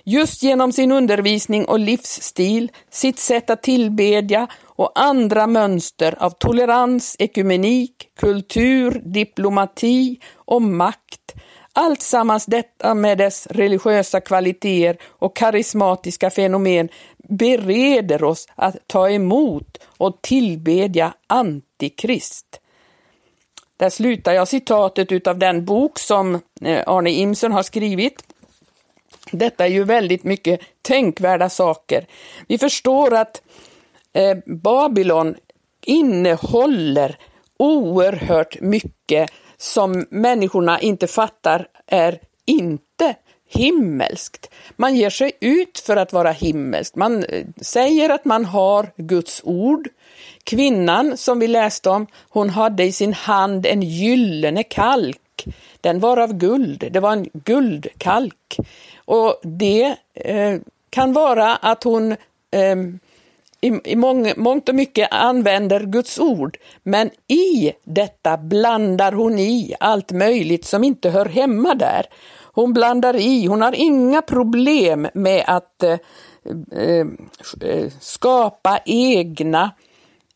Just 0.05 0.43
genom 0.43 0.73
sin 0.73 0.93
undervisning 0.93 1.65
och 1.65 1.79
livsstil, 1.79 2.71
sitt 2.91 3.19
sätt 3.19 3.51
att 3.51 3.63
tillbedja 3.63 4.47
och 4.65 4.93
andra 4.95 5.47
mönster 5.47 6.23
av 6.23 6.31
tolerans, 6.31 7.17
ekumenik, 7.19 8.09
kultur, 8.21 9.03
diplomati 9.05 10.21
och 10.35 10.63
makt 10.63 11.29
Alltsammans 11.81 12.47
detta 12.47 12.95
med 12.95 13.19
dess 13.19 13.47
religiösa 13.47 14.21
kvaliteter 14.21 14.97
och 15.09 15.37
karismatiska 15.37 16.31
fenomen 16.31 16.89
bereder 17.29 18.25
oss 18.25 18.49
att 18.55 18.77
ta 18.87 19.11
emot 19.11 19.79
och 19.99 20.23
tillbedja 20.23 21.15
Antikrist. 21.27 22.61
Där 23.77 23.91
slutar 23.91 24.33
jag 24.33 24.49
citatet 24.49 25.27
av 25.27 25.39
den 25.39 25.65
bok 25.65 25.99
som 25.99 26.35
eh, 26.61 26.83
Arne 26.87 27.11
Imsen 27.11 27.53
har 27.53 27.63
skrivit. 27.63 28.23
Detta 29.31 29.65
är 29.65 29.71
ju 29.71 29.85
väldigt 29.85 30.25
mycket 30.25 30.61
tänkvärda 30.83 31.49
saker. 31.49 32.07
Vi 32.49 32.59
förstår 32.59 33.15
att 33.15 33.43
eh, 34.13 34.37
Babylon 34.47 35.35
innehåller 35.87 37.19
oerhört 37.57 38.61
mycket 38.61 39.31
som 39.57 40.07
människorna 40.11 40.81
inte 40.81 41.07
fattar 41.07 41.69
är 41.87 42.21
inte 42.45 42.88
himmelskt. 43.49 44.51
Man 44.77 44.97
ger 44.97 45.11
sig 45.11 45.33
ut 45.41 45.79
för 45.79 45.97
att 45.97 46.13
vara 46.13 46.33
himmelskt. 46.33 46.97
Man 46.97 47.25
eh, 47.25 47.47
säger 47.61 48.11
att 48.11 48.25
man 48.25 48.45
har 48.45 48.91
Guds 48.97 49.41
ord. 49.45 49.89
Kvinnan 50.45 51.17
som 51.17 51.39
vi 51.39 51.47
läste 51.47 51.91
om, 51.91 52.07
hon 52.29 52.51
hade 52.51 52.85
i 52.85 52.93
sin 52.93 53.13
hand 53.13 53.67
en 53.67 53.83
gyllene 53.83 54.63
kalk. 54.63 55.45
Den 55.81 56.01
var 56.01 56.17
av 56.17 56.33
guld, 56.33 56.85
det 56.91 57.01
var 57.01 57.13
en 57.13 57.29
guldkalk. 57.33 58.57
Och 59.05 59.41
det 59.43 59.97
eh, 60.15 60.61
kan 60.91 61.13
vara 61.13 61.57
att 61.57 61.85
hon 61.85 62.13
eh, 62.51 62.77
i, 63.61 63.81
i 63.85 63.97
mång, 63.97 64.33
mångt 64.37 64.69
och 64.69 64.75
mycket 64.75 65.09
använder 65.11 65.81
Guds 65.81 66.19
ord, 66.19 66.57
men 66.83 67.11
i 67.29 67.73
detta 67.85 68.37
blandar 68.37 69.13
hon 69.13 69.39
i 69.39 69.75
allt 69.81 70.13
möjligt 70.13 70.65
som 70.65 70.85
inte 70.85 71.11
hör 71.11 71.27
hemma 71.27 71.75
där. 71.75 72.07
Hon 72.59 72.73
blandar 72.73 73.17
i, 73.17 73.47
hon 73.47 73.63
har 73.63 73.73
inga 73.73 74.23
problem 74.23 75.09
med 75.15 75.45
att 75.47 75.83
eh, 75.83 75.99
eh, 76.73 77.07
eh, 77.61 77.93
skapa 78.01 78.81
egna 78.85 79.71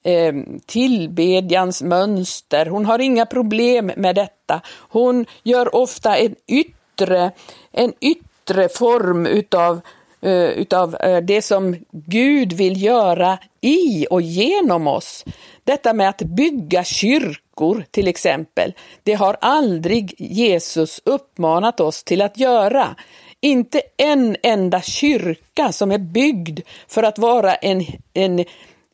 eh, 0.04 0.35
tillbedjans 0.66 1.82
mönster. 1.82 2.66
Hon 2.66 2.87
har 2.87 2.98
inga 2.98 3.26
problem 3.26 3.92
med 3.96 4.14
detta. 4.14 4.61
Hon 4.88 5.26
gör 5.42 5.74
ofta 5.74 6.16
en 6.16 6.35
yttre, 6.46 7.30
en 7.72 7.92
yttre 8.00 8.68
form 8.68 9.26
utav 9.26 9.80
uh, 10.26 10.50
utav 10.50 10.96
uh, 11.06 11.18
det 11.18 11.42
som 11.42 11.76
Gud 11.92 12.52
vill 12.52 12.82
göra 12.82 13.38
i 13.61 14.06
och 14.11 14.22
genom 14.22 14.87
oss. 14.87 15.24
Detta 15.64 15.92
med 15.92 16.08
att 16.08 16.22
bygga 16.22 16.85
kyrkor 16.85 17.85
till 17.90 18.08
exempel, 18.08 18.72
det 19.02 19.14
har 19.14 19.37
aldrig 19.40 20.14
Jesus 20.18 21.00
uppmanat 21.04 21.80
oss 21.80 22.04
till 22.04 22.22
att 22.22 22.38
göra. 22.38 22.96
Inte 23.40 23.82
en 23.96 24.37
enda 24.42 24.82
kyrka 24.82 25.72
som 25.72 25.92
är 25.92 25.98
byggd 25.98 26.61
för 26.88 27.02
att 27.02 27.18
vara 27.18 27.54
en, 27.54 27.85
en 28.14 28.44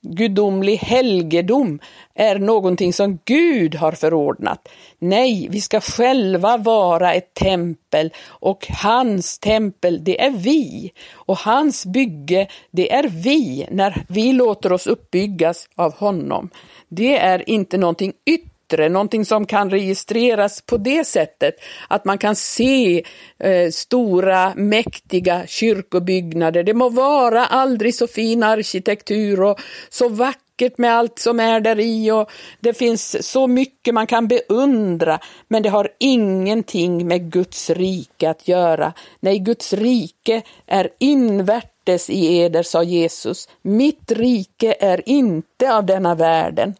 gudomlig 0.02 0.76
helgedom 0.76 1.80
är 2.14 2.38
någonting 2.38 2.92
som 2.92 3.18
Gud 3.24 3.74
har 3.74 3.92
förordnat. 3.92 4.68
Nej, 4.98 5.48
vi 5.50 5.60
ska 5.60 5.80
själva 5.80 6.56
vara 6.56 7.14
ett 7.14 7.34
tempel 7.34 8.12
och 8.26 8.66
hans 8.82 9.38
tempel, 9.38 10.04
det 10.04 10.20
är 10.20 10.30
vi. 10.30 10.92
Och 11.12 11.38
hans 11.38 11.86
bygge, 11.86 12.48
det 12.70 12.92
är 12.92 13.08
vi 13.08 13.66
när 13.70 14.04
vi 14.08 14.32
låter 14.32 14.72
oss 14.72 14.86
uppbyggas 14.86 15.68
av 15.74 15.94
honom. 15.94 16.50
Det 16.88 17.18
är 17.18 17.50
inte 17.50 17.78
någonting 17.78 18.12
yttre 18.26 18.57
yttre, 18.68 18.88
någonting 18.88 19.24
som 19.24 19.46
kan 19.46 19.70
registreras 19.70 20.62
på 20.62 20.76
det 20.76 21.04
sättet 21.04 21.54
att 21.88 22.04
man 22.04 22.18
kan 22.18 22.36
se 22.36 23.04
eh, 23.38 23.70
stora 23.70 24.52
mäktiga 24.56 25.46
kyrkobyggnader. 25.46 26.62
Det 26.62 26.74
må 26.74 26.88
vara 26.88 27.46
aldrig 27.46 27.94
så 27.94 28.06
fin 28.06 28.42
arkitektur 28.42 29.42
och 29.42 29.60
så 29.88 30.08
vackert 30.08 30.78
med 30.78 30.94
allt 30.94 31.18
som 31.18 31.40
är 31.40 31.60
där 31.60 31.80
i 31.80 32.10
och 32.10 32.30
det 32.60 32.74
finns 32.74 33.30
så 33.30 33.46
mycket 33.46 33.94
man 33.94 34.06
kan 34.06 34.28
beundra, 34.28 35.18
men 35.48 35.62
det 35.62 35.68
har 35.68 35.88
ingenting 35.98 37.06
med 37.06 37.32
Guds 37.32 37.70
rike 37.70 38.30
att 38.30 38.48
göra. 38.48 38.92
Nej, 39.20 39.38
Guds 39.38 39.72
rike 39.72 40.42
är 40.66 40.88
invärtes 40.98 42.10
i 42.10 42.38
eder, 42.38 42.62
sa 42.62 42.82
Jesus. 42.82 43.48
Mitt 43.62 44.12
rike 44.12 44.76
är 44.80 45.08
inte 45.08 45.74
av 45.74 45.86
denna 45.86 46.14
världen 46.14 46.74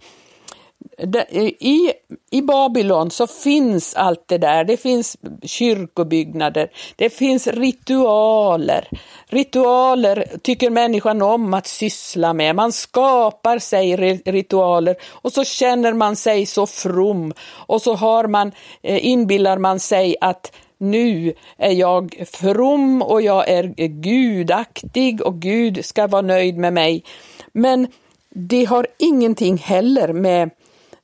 i, 1.30 1.92
I 2.30 2.42
Babylon 2.42 3.10
så 3.10 3.26
finns 3.26 3.94
allt 3.94 4.24
det 4.26 4.38
där. 4.38 4.64
Det 4.64 4.76
finns 4.76 5.16
kyrkobyggnader, 5.42 6.70
det 6.96 7.10
finns 7.10 7.46
ritualer. 7.46 8.88
Ritualer 9.26 10.24
tycker 10.42 10.70
människan 10.70 11.22
om 11.22 11.54
att 11.54 11.66
syssla 11.66 12.32
med. 12.32 12.56
Man 12.56 12.72
skapar 12.72 13.58
sig 13.58 13.96
ritualer 14.26 14.96
och 15.10 15.32
så 15.32 15.44
känner 15.44 15.92
man 15.92 16.16
sig 16.16 16.46
så 16.46 16.66
from 16.66 17.32
och 17.50 17.82
så 17.82 17.94
har 17.94 18.26
man, 18.26 18.52
eh, 18.82 19.06
inbillar 19.06 19.58
man 19.58 19.80
sig 19.80 20.16
att 20.20 20.52
nu 20.78 21.34
är 21.56 21.72
jag 21.72 22.26
from 22.32 23.02
och 23.02 23.22
jag 23.22 23.48
är 23.48 23.62
gudaktig 23.88 25.22
och 25.22 25.40
Gud 25.40 25.84
ska 25.84 26.06
vara 26.06 26.22
nöjd 26.22 26.58
med 26.58 26.72
mig. 26.72 27.04
Men 27.52 27.86
det 28.30 28.64
har 28.64 28.86
ingenting 28.98 29.56
heller 29.56 30.12
med, 30.12 30.50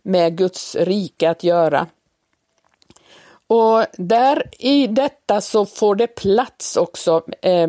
med 0.04 0.36
Guds 0.36 0.76
rike 0.76 1.30
att 1.30 1.44
göra. 1.44 1.86
Och 3.46 3.84
där 3.92 4.42
i 4.58 4.86
detta 4.86 5.40
så 5.40 5.66
får 5.66 5.96
det 5.96 6.06
plats 6.06 6.76
också 6.76 7.22
eh, 7.42 7.68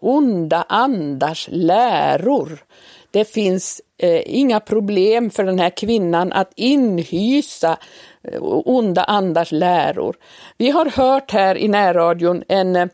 onda 0.00 0.64
andars 0.68 1.48
läror. 1.52 2.64
Det 3.10 3.24
finns 3.24 3.82
eh, 3.98 4.22
inga 4.24 4.60
problem 4.60 5.30
för 5.30 5.44
den 5.44 5.58
här 5.58 5.70
kvinnan 5.70 6.32
att 6.32 6.52
inhysa 6.56 7.76
eh, 8.22 8.42
onda 8.42 9.04
andars 9.04 9.52
läror. 9.52 10.16
Vi 10.56 10.70
har 10.70 10.86
hört 10.86 11.30
här 11.30 11.58
i 11.58 11.68
närradion 11.68 12.44
en 12.48 12.76
eh, 12.76 12.88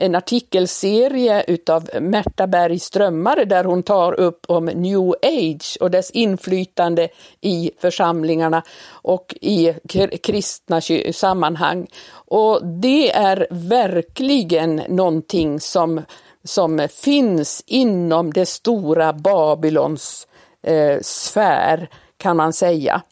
en 0.00 0.14
artikelserie 0.14 1.44
utav 1.46 1.88
Märta 2.00 2.46
Berg 2.46 2.78
Strömmare 2.78 3.44
där 3.44 3.64
hon 3.64 3.82
tar 3.82 4.20
upp 4.20 4.46
om 4.48 4.64
new 4.64 5.14
age 5.22 5.78
och 5.80 5.90
dess 5.90 6.10
inflytande 6.10 7.08
i 7.40 7.70
församlingarna 7.78 8.62
och 8.90 9.34
i 9.40 9.74
kristna 10.22 10.80
sammanhang. 11.12 11.86
Och 12.12 12.66
det 12.66 13.12
är 13.12 13.46
verkligen 13.50 14.76
någonting 14.88 15.60
som, 15.60 16.02
som 16.44 16.88
finns 16.90 17.62
inom 17.66 18.32
det 18.32 18.46
stora 18.46 19.12
Babylons 19.12 20.28
eh, 20.62 21.00
sfär 21.00 21.88
kan 22.16 22.36
man 22.36 22.52
säga. 22.52 23.02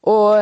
Och 0.00 0.36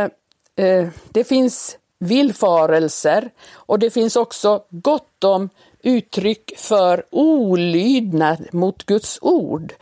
eh, 0.57 0.89
det 1.13 1.25
finns 1.25 1.79
villfarelser 1.99 3.31
och 3.53 3.79
det 3.79 3.91
finns 3.91 4.17
också 4.17 4.63
gott 4.71 5.25
om 5.25 5.49
uttryck 5.83 6.53
för 6.57 7.05
olydnad 7.11 8.47
mot 8.53 8.87
Guds 8.87 9.19
ord. 9.23 9.73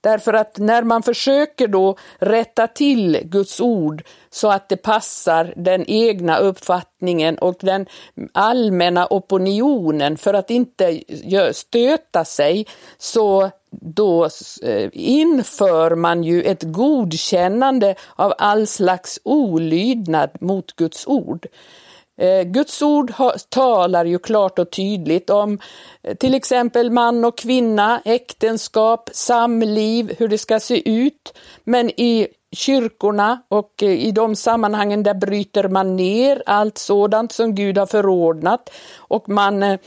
Därför 0.00 0.32
att 0.32 0.58
när 0.58 0.82
man 0.82 1.02
försöker 1.02 1.68
då 1.68 1.96
rätta 2.18 2.66
till 2.66 3.20
Guds 3.24 3.60
ord 3.60 4.02
så 4.30 4.50
att 4.50 4.68
det 4.68 4.76
passar 4.76 5.54
den 5.56 5.84
egna 5.86 6.38
uppfattningen 6.38 7.38
och 7.38 7.56
den 7.60 7.86
allmänna 8.32 9.06
opinionen 9.10 10.16
för 10.16 10.34
att 10.34 10.50
inte 10.50 11.00
stöta 11.52 12.24
sig, 12.24 12.66
så 12.98 13.50
då 13.70 14.28
eh, 14.62 14.88
inför 14.92 15.94
man 15.94 16.24
ju 16.24 16.42
ett 16.42 16.62
godkännande 16.62 17.94
av 18.16 18.34
all 18.38 18.66
slags 18.66 19.20
olydnad 19.24 20.30
mot 20.40 20.72
Guds 20.72 21.06
ord. 21.06 21.46
Eh, 22.20 22.42
Guds 22.42 22.82
ord 22.82 23.12
talar 23.48 24.04
ju 24.04 24.18
klart 24.18 24.58
och 24.58 24.70
tydligt 24.70 25.30
om 25.30 25.58
eh, 26.02 26.16
till 26.16 26.34
exempel 26.34 26.90
man 26.90 27.24
och 27.24 27.38
kvinna, 27.38 28.02
äktenskap, 28.04 29.10
samliv, 29.12 30.14
hur 30.18 30.28
det 30.28 30.38
ska 30.38 30.60
se 30.60 30.90
ut. 30.90 31.34
Men 31.64 31.90
i 31.90 32.28
kyrkorna 32.52 33.42
och 33.48 33.82
eh, 33.82 33.90
i 33.90 34.10
de 34.10 34.36
sammanhangen 34.36 35.02
där 35.02 35.14
bryter 35.14 35.68
man 35.68 35.96
ner 35.96 36.42
allt 36.46 36.78
sådant 36.78 37.32
som 37.32 37.54
Gud 37.54 37.78
har 37.78 37.86
förordnat 37.86 38.70
och 38.96 39.28
man, 39.28 39.78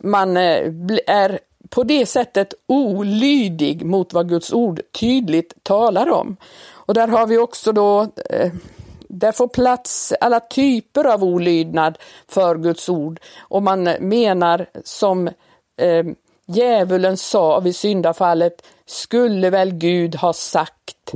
man 0.00 0.36
är 0.36 1.38
på 1.68 1.82
det 1.82 2.06
sättet 2.06 2.54
olydig 2.66 3.84
mot 3.84 4.12
vad 4.12 4.28
Guds 4.28 4.52
ord 4.52 4.80
tydligt 5.00 5.54
talar 5.62 6.10
om. 6.10 6.36
Och 6.72 6.94
där 6.94 7.08
har 7.08 7.26
vi 7.26 7.38
också 7.38 7.72
då 7.72 8.08
där 9.10 9.32
får 9.32 9.48
plats 9.48 10.12
alla 10.20 10.40
typer 10.40 11.04
av 11.04 11.24
olydnad 11.24 11.98
för 12.28 12.54
Guds 12.56 12.88
ord 12.88 13.20
och 13.38 13.62
man 13.62 13.82
menar 14.00 14.66
som 14.84 15.28
eh, 15.80 16.04
djävulen 16.46 17.16
sa 17.16 17.60
vid 17.60 17.76
syndafallet, 17.76 18.62
skulle 18.86 19.50
väl 19.50 19.72
Gud 19.72 20.14
ha 20.14 20.32
sagt. 20.32 21.12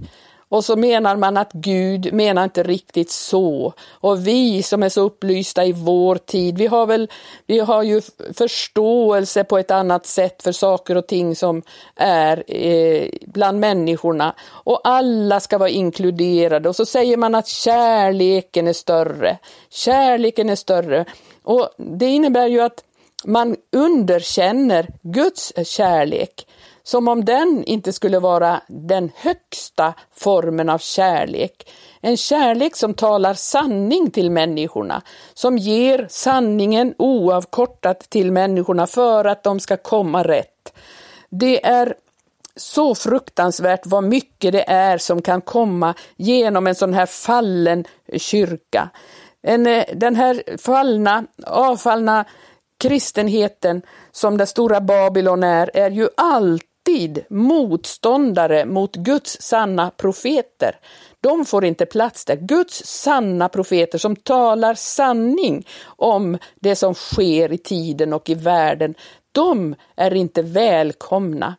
Och 0.55 0.65
så 0.65 0.77
menar 0.77 1.17
man 1.17 1.37
att 1.37 1.53
Gud 1.53 2.13
menar 2.13 2.45
inte 2.45 2.63
riktigt 2.63 3.11
så. 3.11 3.73
Och 3.91 4.27
vi 4.27 4.63
som 4.63 4.83
är 4.83 4.89
så 4.89 5.01
upplysta 5.01 5.65
i 5.65 5.73
vår 5.73 6.17
tid, 6.17 6.59
vi 6.59 6.67
har 6.67 6.87
väl, 6.87 7.11
vi 7.47 7.59
har 7.59 7.83
ju 7.83 8.03
förståelse 8.39 9.45
på 9.45 9.59
ett 9.59 9.71
annat 9.71 10.07
sätt 10.07 10.43
för 10.43 10.53
saker 10.53 10.97
och 10.97 11.07
ting 11.07 11.37
som 11.37 11.63
är 11.97 12.45
eh, 12.47 13.09
bland 13.27 13.61
människorna. 13.61 14.35
Och 14.49 14.81
alla 14.85 15.41
ska 15.41 15.59
vara 15.59 15.69
inkluderade. 15.69 16.69
Och 16.69 16.77
så 16.77 16.87
säger 16.87 17.17
man 17.17 17.35
att 17.35 17.49
kärleken 17.49 18.69
är 18.69 18.73
större. 18.73 19.39
Kärleken 19.71 20.51
är 20.51 20.57
större. 20.57 21.05
Och 21.43 21.69
det 21.77 22.07
innebär 22.07 22.47
ju 22.47 22.61
att 22.61 22.85
man 23.25 23.57
underkänner 23.73 24.89
Guds 25.03 25.53
kärlek 25.65 26.47
som 26.85 27.09
om 27.09 27.25
den 27.25 27.65
inte 27.67 27.93
skulle 27.93 28.19
vara 28.19 28.61
den 28.69 29.11
högsta 29.15 29.95
formen 30.13 30.69
av 30.69 30.79
kärlek. 30.79 31.71
En 32.01 32.17
kärlek 32.17 32.77
som 32.77 32.95
talar 32.95 33.35
sanning 33.35 34.11
till 34.11 34.31
människorna, 34.31 35.03
som 35.35 35.59
ger 35.59 36.07
sanningen 36.11 36.95
oavkortat 36.99 37.99
till 37.99 38.33
människorna 38.33 38.87
för 38.87 39.25
att 39.25 39.43
de 39.43 39.61
ska 39.61 39.77
komma 39.77 40.23
rätt. 40.23 40.79
Det 41.31 41.67
är 41.67 41.95
så 42.57 42.95
fruktansvärt 42.95 43.87
vad 43.87 44.05
mycket 44.05 44.53
det 44.53 44.71
är 44.71 44.99
som 44.99 45.23
kan 45.23 45.41
komma 45.41 45.95
genom 46.17 46.67
en 46.67 46.75
sån 46.75 46.95
här 46.95 47.07
fallen 47.07 47.85
kyrka. 48.17 48.89
En, 49.43 49.67
eh, 49.67 49.85
den 49.95 50.17
här 50.17 50.59
fallna, 50.59 51.25
avfallna 51.47 52.25
kristenheten 52.79 53.83
som 54.13 54.39
det 54.39 54.47
stora 54.47 54.81
Babylon 54.81 55.43
är, 55.43 55.71
är 55.75 55.91
ju 55.91 56.09
allt 56.17 56.65
alltid 56.89 57.25
motståndare 57.29 58.65
mot 58.67 58.97
Guds 58.97 59.43
sanna 59.43 59.91
profeter. 59.91 60.77
De 61.21 61.45
får 61.45 61.65
inte 61.65 61.87
plats 61.87 62.25
där. 62.25 62.37
Guds 62.37 62.87
sanna 62.87 63.49
profeter 63.49 63.99
som 63.99 64.17
talar 64.17 64.75
sanning 64.75 65.67
om 65.87 66.39
det 66.61 66.77
som 66.77 66.95
sker 66.95 67.53
i 67.53 67.59
tiden 67.59 68.13
och 68.13 68.31
i 68.31 68.35
världen, 68.35 68.95
de 69.33 69.75
är 69.97 70.15
inte 70.15 70.43
välkomna. 70.43 71.57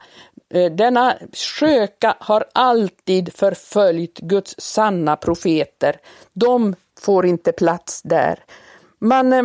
Eh, 0.54 0.72
denna 0.72 1.16
sköka 1.34 2.16
har 2.20 2.46
alltid 2.54 3.34
förföljt 3.34 4.20
Guds 4.20 4.56
sanna 4.58 5.16
profeter. 5.16 5.96
De 6.34 6.76
får 7.00 7.26
inte 7.26 7.52
plats 7.52 8.02
där. 8.02 8.40
Man 9.00 9.34
eh, 9.34 9.44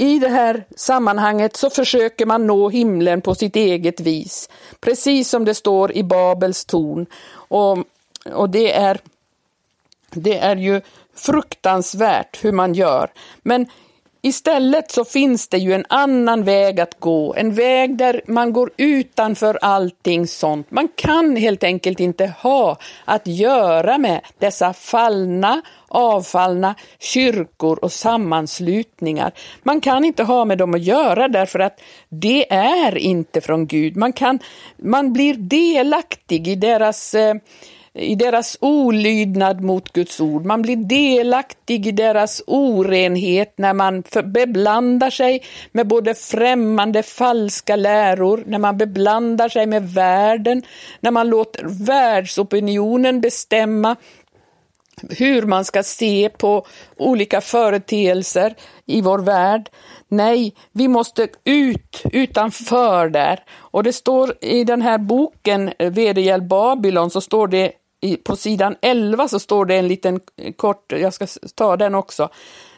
i 0.00 0.18
det 0.18 0.28
här 0.28 0.64
sammanhanget 0.76 1.56
så 1.56 1.70
försöker 1.70 2.26
man 2.26 2.46
nå 2.46 2.68
himlen 2.68 3.20
på 3.20 3.34
sitt 3.34 3.56
eget 3.56 4.00
vis, 4.00 4.48
precis 4.80 5.30
som 5.30 5.44
det 5.44 5.54
står 5.54 5.92
i 5.92 6.02
Babels 6.02 6.64
torn. 6.64 7.06
Och, 7.32 7.78
och 8.32 8.50
det, 8.50 8.72
är, 8.72 9.00
det 10.10 10.38
är 10.38 10.56
ju 10.56 10.80
fruktansvärt 11.14 12.44
hur 12.44 12.52
man 12.52 12.74
gör. 12.74 13.10
Men 13.42 13.66
Istället 14.22 14.90
så 14.90 15.04
finns 15.04 15.48
det 15.48 15.58
ju 15.58 15.72
en 15.72 15.84
annan 15.88 16.44
väg 16.44 16.80
att 16.80 17.00
gå, 17.00 17.34
en 17.34 17.54
väg 17.54 17.96
där 17.96 18.22
man 18.26 18.52
går 18.52 18.70
utanför 18.76 19.58
allting 19.62 20.26
sånt. 20.26 20.70
Man 20.70 20.88
kan 20.94 21.36
helt 21.36 21.64
enkelt 21.64 22.00
inte 22.00 22.26
ha 22.26 22.76
att 23.04 23.26
göra 23.26 23.98
med 23.98 24.20
dessa 24.38 24.72
fallna, 24.72 25.62
avfallna 25.88 26.74
kyrkor 26.98 27.78
och 27.84 27.92
sammanslutningar. 27.92 29.32
Man 29.62 29.80
kan 29.80 30.04
inte 30.04 30.22
ha 30.22 30.44
med 30.44 30.58
dem 30.58 30.74
att 30.74 30.82
göra 30.82 31.28
därför 31.28 31.58
att 31.58 31.80
det 32.08 32.52
är 32.52 32.98
inte 32.98 33.40
från 33.40 33.66
Gud. 33.66 33.96
Man, 33.96 34.12
kan, 34.12 34.38
man 34.76 35.12
blir 35.12 35.34
delaktig 35.34 36.48
i 36.48 36.54
deras 36.54 37.14
eh, 37.14 37.34
i 37.94 38.14
deras 38.14 38.58
olydnad 38.60 39.60
mot 39.60 39.92
Guds 39.92 40.20
ord. 40.20 40.44
Man 40.44 40.62
blir 40.62 40.76
delaktig 40.76 41.86
i 41.86 41.90
deras 41.92 42.42
orenhet 42.46 43.54
när 43.56 43.74
man 43.74 44.02
beblandar 44.24 45.10
sig 45.10 45.42
med 45.72 45.86
både 45.86 46.14
främmande 46.14 47.02
falska 47.02 47.76
läror, 47.76 48.42
när 48.46 48.58
man 48.58 48.78
beblandar 48.78 49.48
sig 49.48 49.66
med 49.66 49.88
världen, 49.88 50.62
när 51.00 51.10
man 51.10 51.28
låter 51.28 51.84
världsopinionen 51.86 53.20
bestämma 53.20 53.96
hur 55.08 55.42
man 55.42 55.64
ska 55.64 55.82
se 55.82 56.30
på 56.38 56.66
olika 56.96 57.40
företeelser 57.40 58.54
i 58.86 59.00
vår 59.00 59.18
värld. 59.18 59.70
Nej, 60.08 60.54
vi 60.72 60.88
måste 60.88 61.28
ut 61.44 62.02
utanför 62.12 63.08
där. 63.08 63.44
Och 63.52 63.82
det 63.82 63.92
står 63.92 64.34
i 64.40 64.64
den 64.64 64.82
här 64.82 64.98
boken 64.98 65.72
Vedergäll 65.78 66.42
Babylon 66.42 67.10
så 67.10 67.20
står 67.20 67.48
det 67.48 67.72
på 68.24 68.36
sidan 68.36 68.76
11 68.82 69.28
så 69.28 69.38
står 69.38 69.64
det 69.64 69.74
en 69.74 69.88
liten 69.88 70.20
kort, 70.56 70.92
jag 70.92 71.14
ska 71.14 71.26
ta 71.54 71.76
den 71.76 71.94
också. 71.94 72.28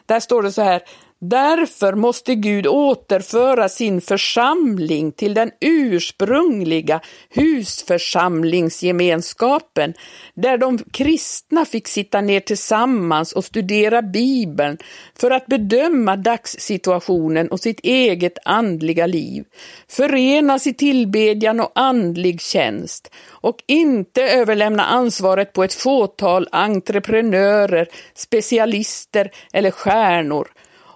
Där 0.05 0.19
står 0.19 0.43
det 0.43 0.51
så 0.51 0.61
här, 0.61 0.81
Därför 1.29 1.93
måste 1.93 2.35
Gud 2.35 2.67
återföra 2.67 3.69
sin 3.69 4.01
församling 4.01 5.11
till 5.11 5.33
den 5.33 5.51
ursprungliga 5.61 7.01
husförsamlingsgemenskapen, 7.29 9.93
där 10.33 10.57
de 10.57 10.77
kristna 10.77 11.65
fick 11.65 11.87
sitta 11.87 12.21
ner 12.21 12.39
tillsammans 12.39 13.33
och 13.33 13.45
studera 13.45 14.01
Bibeln 14.01 14.77
för 15.19 15.31
att 15.31 15.45
bedöma 15.45 16.15
dagssituationen 16.15 17.47
och 17.47 17.59
sitt 17.59 17.79
eget 17.83 18.37
andliga 18.45 19.07
liv, 19.07 19.43
förenas 19.87 20.67
i 20.67 20.73
tillbedjan 20.73 21.59
och 21.59 21.71
andlig 21.75 22.41
tjänst 22.41 23.11
och 23.27 23.57
inte 23.67 24.23
överlämna 24.23 24.85
ansvaret 24.85 25.53
på 25.53 25.63
ett 25.63 25.73
fåtal 25.73 26.47
entreprenörer, 26.51 27.87
specialister 28.13 29.31
eller 29.53 29.71
stjärnor 29.71 30.47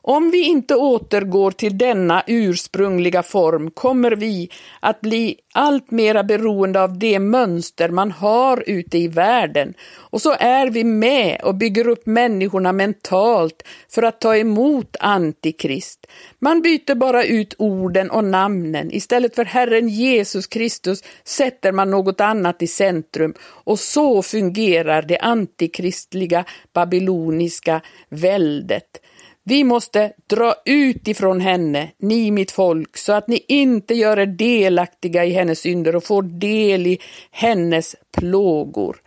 om 0.10 0.32
vi 0.32 0.44
inte 0.44 0.76
återgår 0.76 1.52
till 1.52 1.78
denna 1.78 2.24
ursprungliga 2.28 3.24
form 3.24 3.72
kommer 3.72 4.12
vi 4.12 4.50
att 4.80 5.02
bli 5.02 5.36
allt 5.54 5.92
mera 5.92 6.24
beroende 6.24 6.82
av 6.82 7.00
det 7.00 7.20
mönster 7.20 7.90
man 7.90 8.12
har 8.12 8.64
ute 8.68 8.98
i 8.98 9.08
världen 9.08 9.74
och 9.96 10.22
så 10.22 10.36
är 10.40 10.70
vi 10.70 10.84
med 10.84 11.42
och 11.44 11.56
bygger 11.56 11.88
upp 11.88 12.06
människorna 12.06 12.72
mentalt 12.72 13.64
för 13.90 14.04
att 14.04 14.22
ta 14.22 14.36
emot 14.38 14.96
Antikrist. 15.00 16.08
Man 16.40 16.62
byter 16.62 16.96
bara 16.96 17.24
ut 17.24 17.56
orden 17.58 18.10
och 18.10 18.24
namnen. 18.24 18.92
Istället 18.92 19.36
för 19.36 19.46
Herren 19.46 19.90
Jesus 19.90 20.48
Kristus 20.48 21.04
sätter 21.24 21.72
man 21.72 21.92
något 21.92 22.22
annat 22.22 22.62
i 22.62 22.68
centrum 22.68 23.34
och 23.42 23.80
så 23.80 24.22
fungerar 24.22 25.02
det 25.02 25.18
antikristliga 25.18 26.46
babyloniska 26.74 27.82
väldet. 28.10 29.02
Vi 29.50 29.64
måste 29.64 30.12
dra 30.30 30.56
ut 30.66 31.08
ifrån 31.08 31.42
henne, 31.42 31.90
ni 31.98 32.32
mitt 32.32 32.52
folk, 32.52 32.98
så 32.98 33.14
att 33.14 33.28
ni 33.28 33.46
inte 33.48 33.94
gör 33.94 34.20
er 34.20 34.26
delaktiga 34.26 35.26
i 35.26 35.32
hennes 35.32 35.60
synder 35.60 35.96
och 35.96 36.04
får 36.04 36.22
del 36.22 36.88
i 36.88 37.00
hennes 37.32 37.96
plågor. 38.18 38.98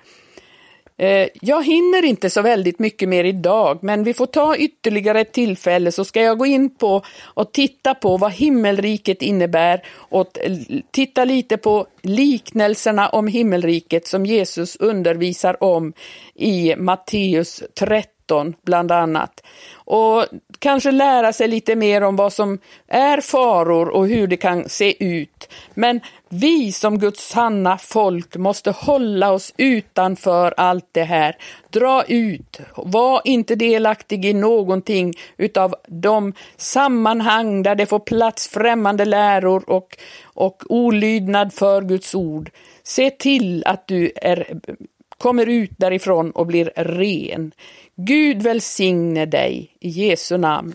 Eh, 0.97 1.29
jag 1.41 1.65
hinner 1.65 2.05
inte 2.05 2.31
så 2.31 2.43
väldigt 2.43 2.79
mycket 2.79 3.09
mer 3.09 3.25
idag, 3.25 3.79
men 3.83 4.05
vi 4.05 4.15
får 4.15 4.27
ta 4.27 4.57
ytterligare 4.57 5.21
ett 5.21 5.33
tillfälle 5.33 5.93
så 5.93 6.05
ska 6.05 6.23
jag 6.23 6.39
gå 6.39 6.47
in 6.47 6.75
på 6.77 7.03
och 7.21 7.53
titta 7.53 7.95
på 7.95 8.17
vad 8.17 8.33
himmelriket 8.33 9.23
innebär 9.23 9.83
och 9.93 10.39
titta 10.91 11.25
lite 11.25 11.57
på 11.57 11.87
liknelserna 12.03 13.09
om 13.09 13.27
himmelriket 13.27 14.07
som 14.07 14.27
Jesus 14.27 14.77
undervisar 14.77 15.63
om 15.63 15.93
i 16.35 16.75
Matteus 16.77 17.63
13 17.79 18.20
bland 18.63 18.93
annat 18.93 19.43
och 19.91 20.27
kanske 20.59 20.91
lära 20.91 21.33
sig 21.33 21.49
lite 21.49 21.77
mer 21.77 22.03
om 22.03 22.17
vad 22.17 22.33
som 22.33 22.59
är 22.89 23.21
faror 23.21 23.89
och 23.89 24.09
hur 24.09 24.27
det 24.27 24.37
kan 24.37 24.69
se 24.69 25.05
ut. 25.05 25.49
Men 25.75 26.01
vi 26.29 26.73
som 26.73 26.99
Guds 26.99 27.29
sanna 27.29 27.79
folk 27.79 28.37
måste 28.37 28.71
hålla 28.71 29.33
oss 29.33 29.55
utanför 29.57 30.55
allt 30.57 30.89
det 30.93 31.03
här. 31.03 31.37
Dra 31.71 32.05
ut, 32.05 32.61
var 32.77 33.23
inte 33.25 33.55
delaktig 33.55 34.25
i 34.25 34.33
någonting 34.33 35.15
utav 35.37 35.75
de 35.87 36.33
sammanhang 36.57 37.63
där 37.63 37.75
det 37.75 37.87
får 37.87 37.99
plats 37.99 38.49
främmande 38.49 39.05
läror 39.05 39.71
och, 39.71 39.97
och 40.25 40.63
olydnad 40.69 41.53
för 41.53 41.83
Guds 41.83 42.15
ord. 42.15 42.51
Se 42.83 43.11
till 43.11 43.65
att 43.67 43.87
du 43.87 44.13
är, 44.17 44.61
kommer 45.21 45.47
ut 45.49 45.71
därifrån 45.77 46.31
och 46.31 46.47
blir 46.47 46.73
ren. 46.77 47.53
Gud 47.97 48.43
välsigne 48.43 49.27
dig 49.27 49.77
i 49.81 49.89
Jesu 49.89 50.39
namn. 50.39 50.75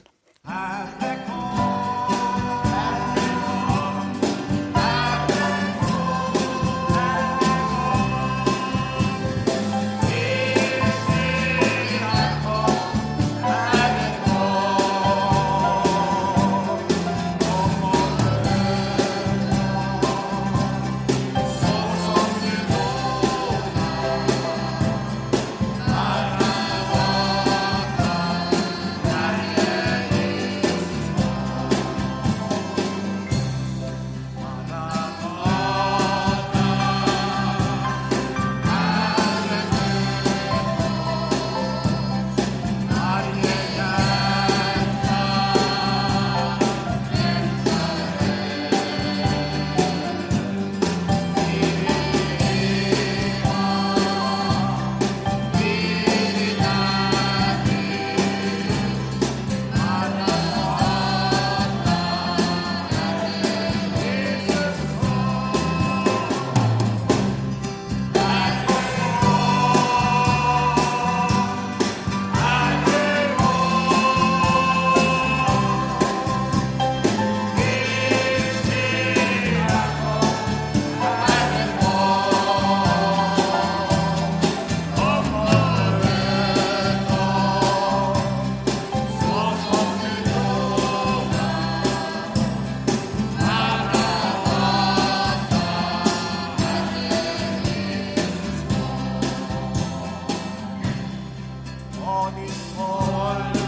morning, 102.15 102.49
morning. 102.77 103.64